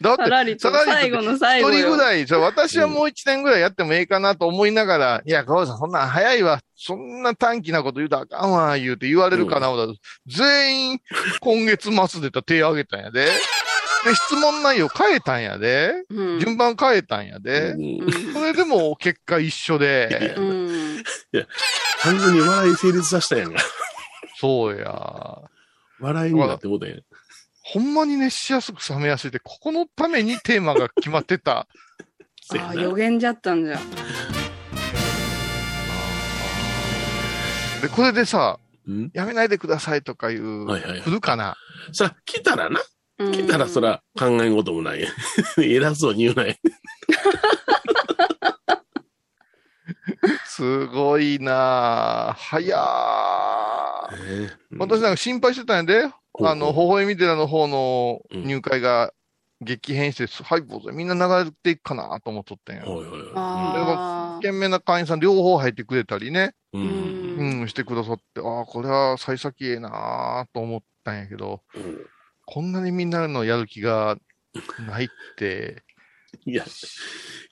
[0.00, 6.60] だって、さらりと最後の最後よ一人ぐらい、じゃあ私はもう一年ぐらいやってもええかなと思いながら、いや、川さん、そんなん早いわ。
[6.76, 10.98] そんな短期なこと言うたらあかんわ、言うて言われるかな、思ったら全員、
[11.40, 13.26] 今月末でた手挙げたんやで。
[14.04, 15.94] で、質問内容変えたんやで。
[16.10, 17.70] うん順番変えたんやで。
[17.70, 20.34] うんそれでも結果一緒で。
[20.36, 21.04] うん。
[21.32, 21.46] いや、
[22.00, 23.60] 完全に笑い成立させたやんか。
[24.38, 25.38] そうや。
[26.00, 27.02] 笑いになってもうたやん。
[27.72, 31.66] ほんまに熱しやすく冷めやすいって、ここのためにテーマが決まってた。
[32.58, 33.78] ああ、予言じゃったんじゃ。
[37.80, 39.10] で、これでさ、うん？
[39.14, 41.56] やめないでくださいとかいう、はいはいはい来るかな？
[41.92, 42.80] さあ、来たらな。
[43.18, 45.12] うん来たらそら考えんこともないやん。
[45.62, 46.54] 偉そうに言うなや。
[50.54, 52.38] すごいなぁ。
[52.38, 54.78] 早ー。
[54.78, 56.14] 私なんか心配してたんやで。
[56.44, 59.14] あの、微笑み寺の方のうん入会が
[59.62, 62.84] 激変して、ハイボーズでみんな流れていくかなと思っとったんや。
[62.84, 63.20] はいはいはい。
[63.34, 66.54] あ懸命な会員さん両方入ってくれたりね。
[66.74, 66.78] う。
[66.78, 67.60] んん。
[67.62, 72.06] うん、してくださって、ああ、これは幸先ええなぁと思ったんやけど、うん
[72.44, 74.18] こんなにみんなのやる気が
[74.86, 75.82] ないって、
[76.44, 76.64] いや、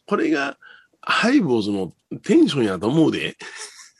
[0.06, 0.58] これが、
[1.02, 3.36] ハイボーズのテンションやと思うで。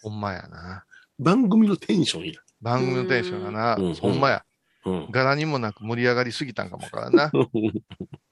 [0.02, 0.84] ほんまやな。
[1.18, 2.32] 番組のテンションや。
[2.60, 4.44] 番組のテンションがな、うんほんまや。
[4.84, 5.08] うん。
[5.10, 7.30] 柄にもなく盛り上がりすぎたんかもわからんな。
[7.32, 7.40] うん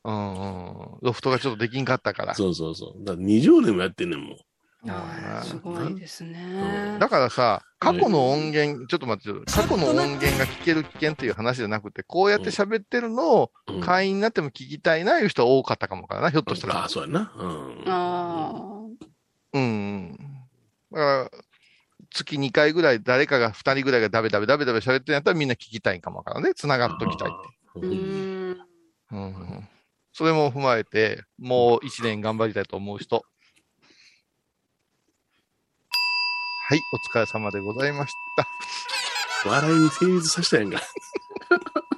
[0.02, 0.98] うん。
[1.02, 2.34] ロフトがちょっとできんかったから。
[2.34, 3.04] そうそうそう。
[3.04, 4.38] だから20年もやってんねんもん。
[4.86, 6.98] あーすごいですね。
[7.00, 16.84] だからさ、過去の音源、ちょっと待って、過去の音源が聞ける危険っていう話じゃなくて、こうやって喋ってるのをうん会員になっても聞きたいな、いう人は多かったかもわからんな、ひょっとしたら。
[16.84, 17.32] あ、そうやな。
[17.36, 17.84] うん。
[17.86, 18.52] あ
[19.54, 20.16] うん。
[20.92, 21.30] だから、
[22.10, 26.54] 月2回ぐらい誰かが2人ぐらいがダベダベダベダベ喋ってんやったらみんな聞きたいんかもわからんね。
[26.54, 27.34] 繋がっときたいって。
[27.34, 27.72] あ。
[27.76, 28.58] うーん。
[29.10, 29.68] うん。
[30.12, 33.24] それも踏まえて、もう1年頑張りたいと思う人。
[36.70, 39.48] はい、お疲れ様でございました。
[39.48, 40.82] 笑いに成立させたやんか。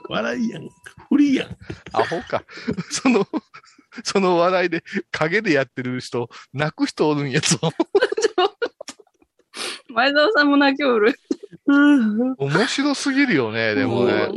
[0.09, 0.68] 笑いやん。
[1.09, 1.56] フリーやん。
[1.92, 2.44] アホか。
[2.88, 3.26] その、
[4.05, 7.59] その笑いで影でやってる人、泣く人おるんやぞ。
[9.90, 11.18] 前澤さんも泣きおる。
[11.66, 14.28] 面白すぎるよね、でもね。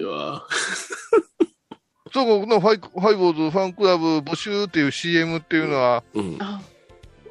[2.12, 6.38] そう、このファイファイボーズファンクラブ募集っていう CM っていうのは、うん。
[6.42, 6.60] あ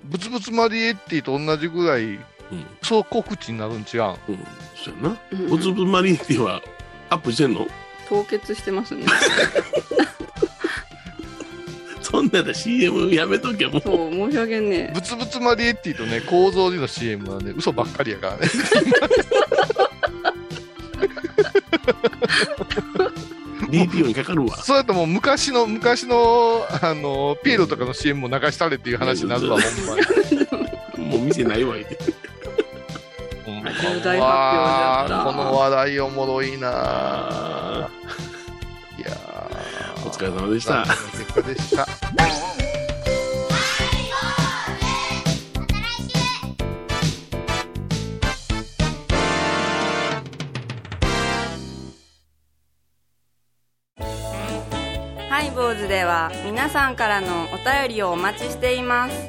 [0.05, 2.19] ブツブツマリエッティと同じぐらい、
[2.53, 2.65] うん。
[2.83, 4.03] そう告知になるん違う？
[4.03, 4.05] ん。
[4.05, 4.17] うん。
[4.77, 5.17] そうやな。
[5.33, 6.61] うんボツブマリーティは
[7.11, 7.67] アップしてんの？
[8.09, 9.05] 凍結してますね。
[12.03, 13.83] そんなら CM やめとけもう。
[13.83, 18.49] そう、申し訳ねブツブツマリエッティとね、構造寺の CM はね、嘘ばっかりやからね。
[23.71, 24.57] DTO にかかるわ。
[24.59, 29.97] そうやったらもう昔の、昔の、あの、ピエロとかの CM も流したれっていう話になるわ、ほんま
[31.01, 31.09] に。
[31.11, 31.97] もう店ないわ、言って。
[33.71, 37.89] 重大発表じゃったこの話題おもろいなあ
[38.99, 40.85] いやーお疲れ様でした。
[40.85, 41.87] 結果でした。
[55.29, 59.29] ハイボーズでは皆さんからのお便りをお待ちしています。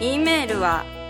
[0.00, 0.84] e メールは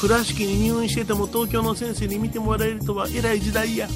[0.00, 3.86] 倉敷に入院してても東京の先生に見てもらえるとは偉い時代や。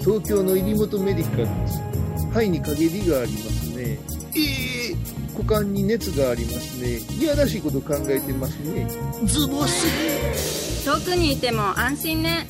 [0.00, 1.82] 東京の入本メディカルです。
[2.30, 3.98] 肺に陰りがありますね。
[4.34, 4.96] ええ。
[5.34, 7.00] 股間に熱がありますね。
[7.20, 8.86] いやらしいこと考えてますね。
[9.24, 10.84] ズボス。
[10.86, 12.46] 遠くにいても安心ね。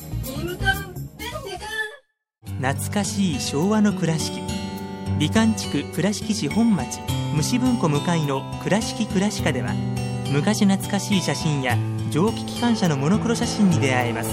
[2.61, 4.39] 懐かしい昭和の倉敷。
[5.19, 6.99] 美観地区倉敷市本町。
[7.35, 9.73] 虫文庫向かいの「倉敷倉歯科」では
[10.31, 11.77] 昔懐かしい写真や
[12.09, 14.29] 蒸気機関車のモノクロ写真に出会えます。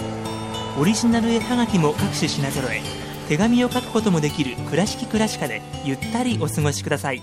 [0.78, 2.82] オリジナル絵はがきも各種品揃え
[3.28, 7.22] 手紙を書くこともできる「倉敷倉歯科」でゆったりお過ごしください。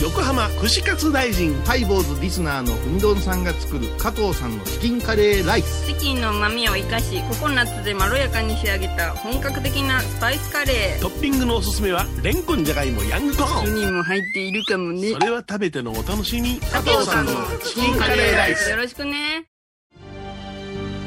[0.00, 5.88] 横浜串カツ大臣ハイボーズリスナーのうみどんさんが作る加藤さんのチキンカレーライス。
[5.88, 11.02] チキンの旨味を生かしココナッツでまろやかに仕上げた本格的なスパイスカレー。
[11.02, 13.74] トッピングのおすすめはレンコンじゃがいもヤングコーン。
[13.74, 15.12] にも入っているかもね。
[15.12, 16.60] それは食べてのお楽しみ。
[16.60, 17.32] 加藤さんの
[17.64, 18.70] チキンカレーライス。
[18.70, 19.47] よろしくね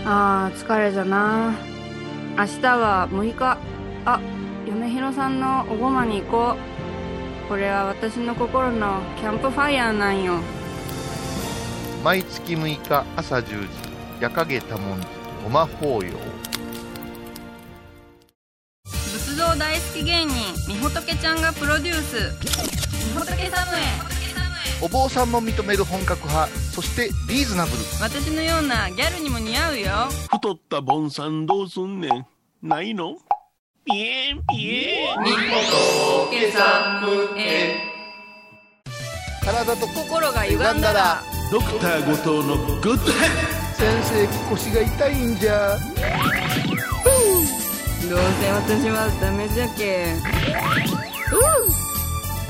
[0.03, 1.53] あー疲れじゃな。
[2.37, 3.57] 明日は6日。
[4.05, 4.19] あ
[4.67, 7.49] 嫁ひろさんのおごまに行こう。
[7.49, 10.39] これは私の心のキャンプファイヤーなんよ。
[12.03, 13.67] 毎月6日朝10時。
[14.19, 15.07] 夜影多文字
[15.43, 16.11] ごま法要。
[18.85, 20.33] 仏像大好き芸人
[20.67, 22.15] みほとけちゃんがプロデュース。
[23.07, 24.20] みほとけサムエ
[24.83, 27.77] お坊さんも認める本格派そしてリーズナブル。
[28.01, 29.91] 私のようなギャルにも似合うよ。
[30.31, 32.25] 太ったボンさんどうすんねん。
[32.67, 33.15] ないの？
[33.85, 35.17] ピエンピエン。
[39.43, 41.21] 体と心が歪んだら。
[41.51, 43.29] ドクター後藤のグッドヘッ
[43.75, 45.77] 先生腰が痛いんじゃ。
[48.09, 50.15] どうせ私はダメじゃけ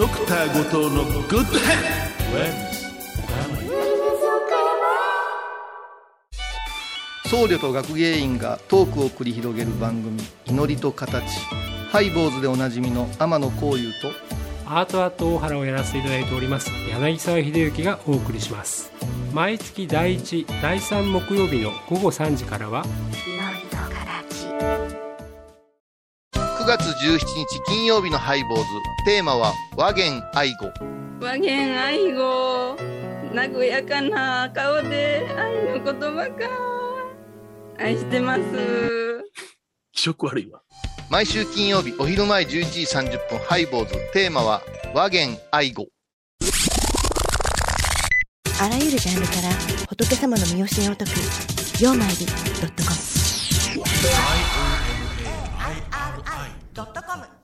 [0.02, 1.74] ドクター後藤のグッドヘ
[7.24, 10.20] ッ僧侶と学芸員がトークを繰り広げる番組
[10.50, 11.24] 「祈りと形」
[11.94, 14.12] ハイボーズでおなじみの天野幸雄と
[14.66, 18.92] アートアート大原をやらせていただいております柳沢秀幸がお送りします。
[19.32, 22.84] 毎月第1第3木曜日の午後3時からは
[24.50, 25.01] 9
[26.78, 28.64] 月17日金曜日のハイボーズ。
[29.04, 30.72] テーマは和言愛語。
[31.20, 32.78] 和言愛語。
[33.36, 36.48] 和やかな顔で愛の言葉か。
[37.78, 38.42] 愛してます。
[39.92, 40.62] 気色悪いわ。
[41.10, 43.94] 毎週金曜日お昼前11時30分ハイボーズ。
[44.14, 44.62] テーマは
[44.96, 45.88] 和言愛語。
[48.62, 49.50] あらゆるジャンルから
[49.90, 52.96] 仏様の身教えを解く「曜マイルドットコム」
[56.74, 57.41] ドットコム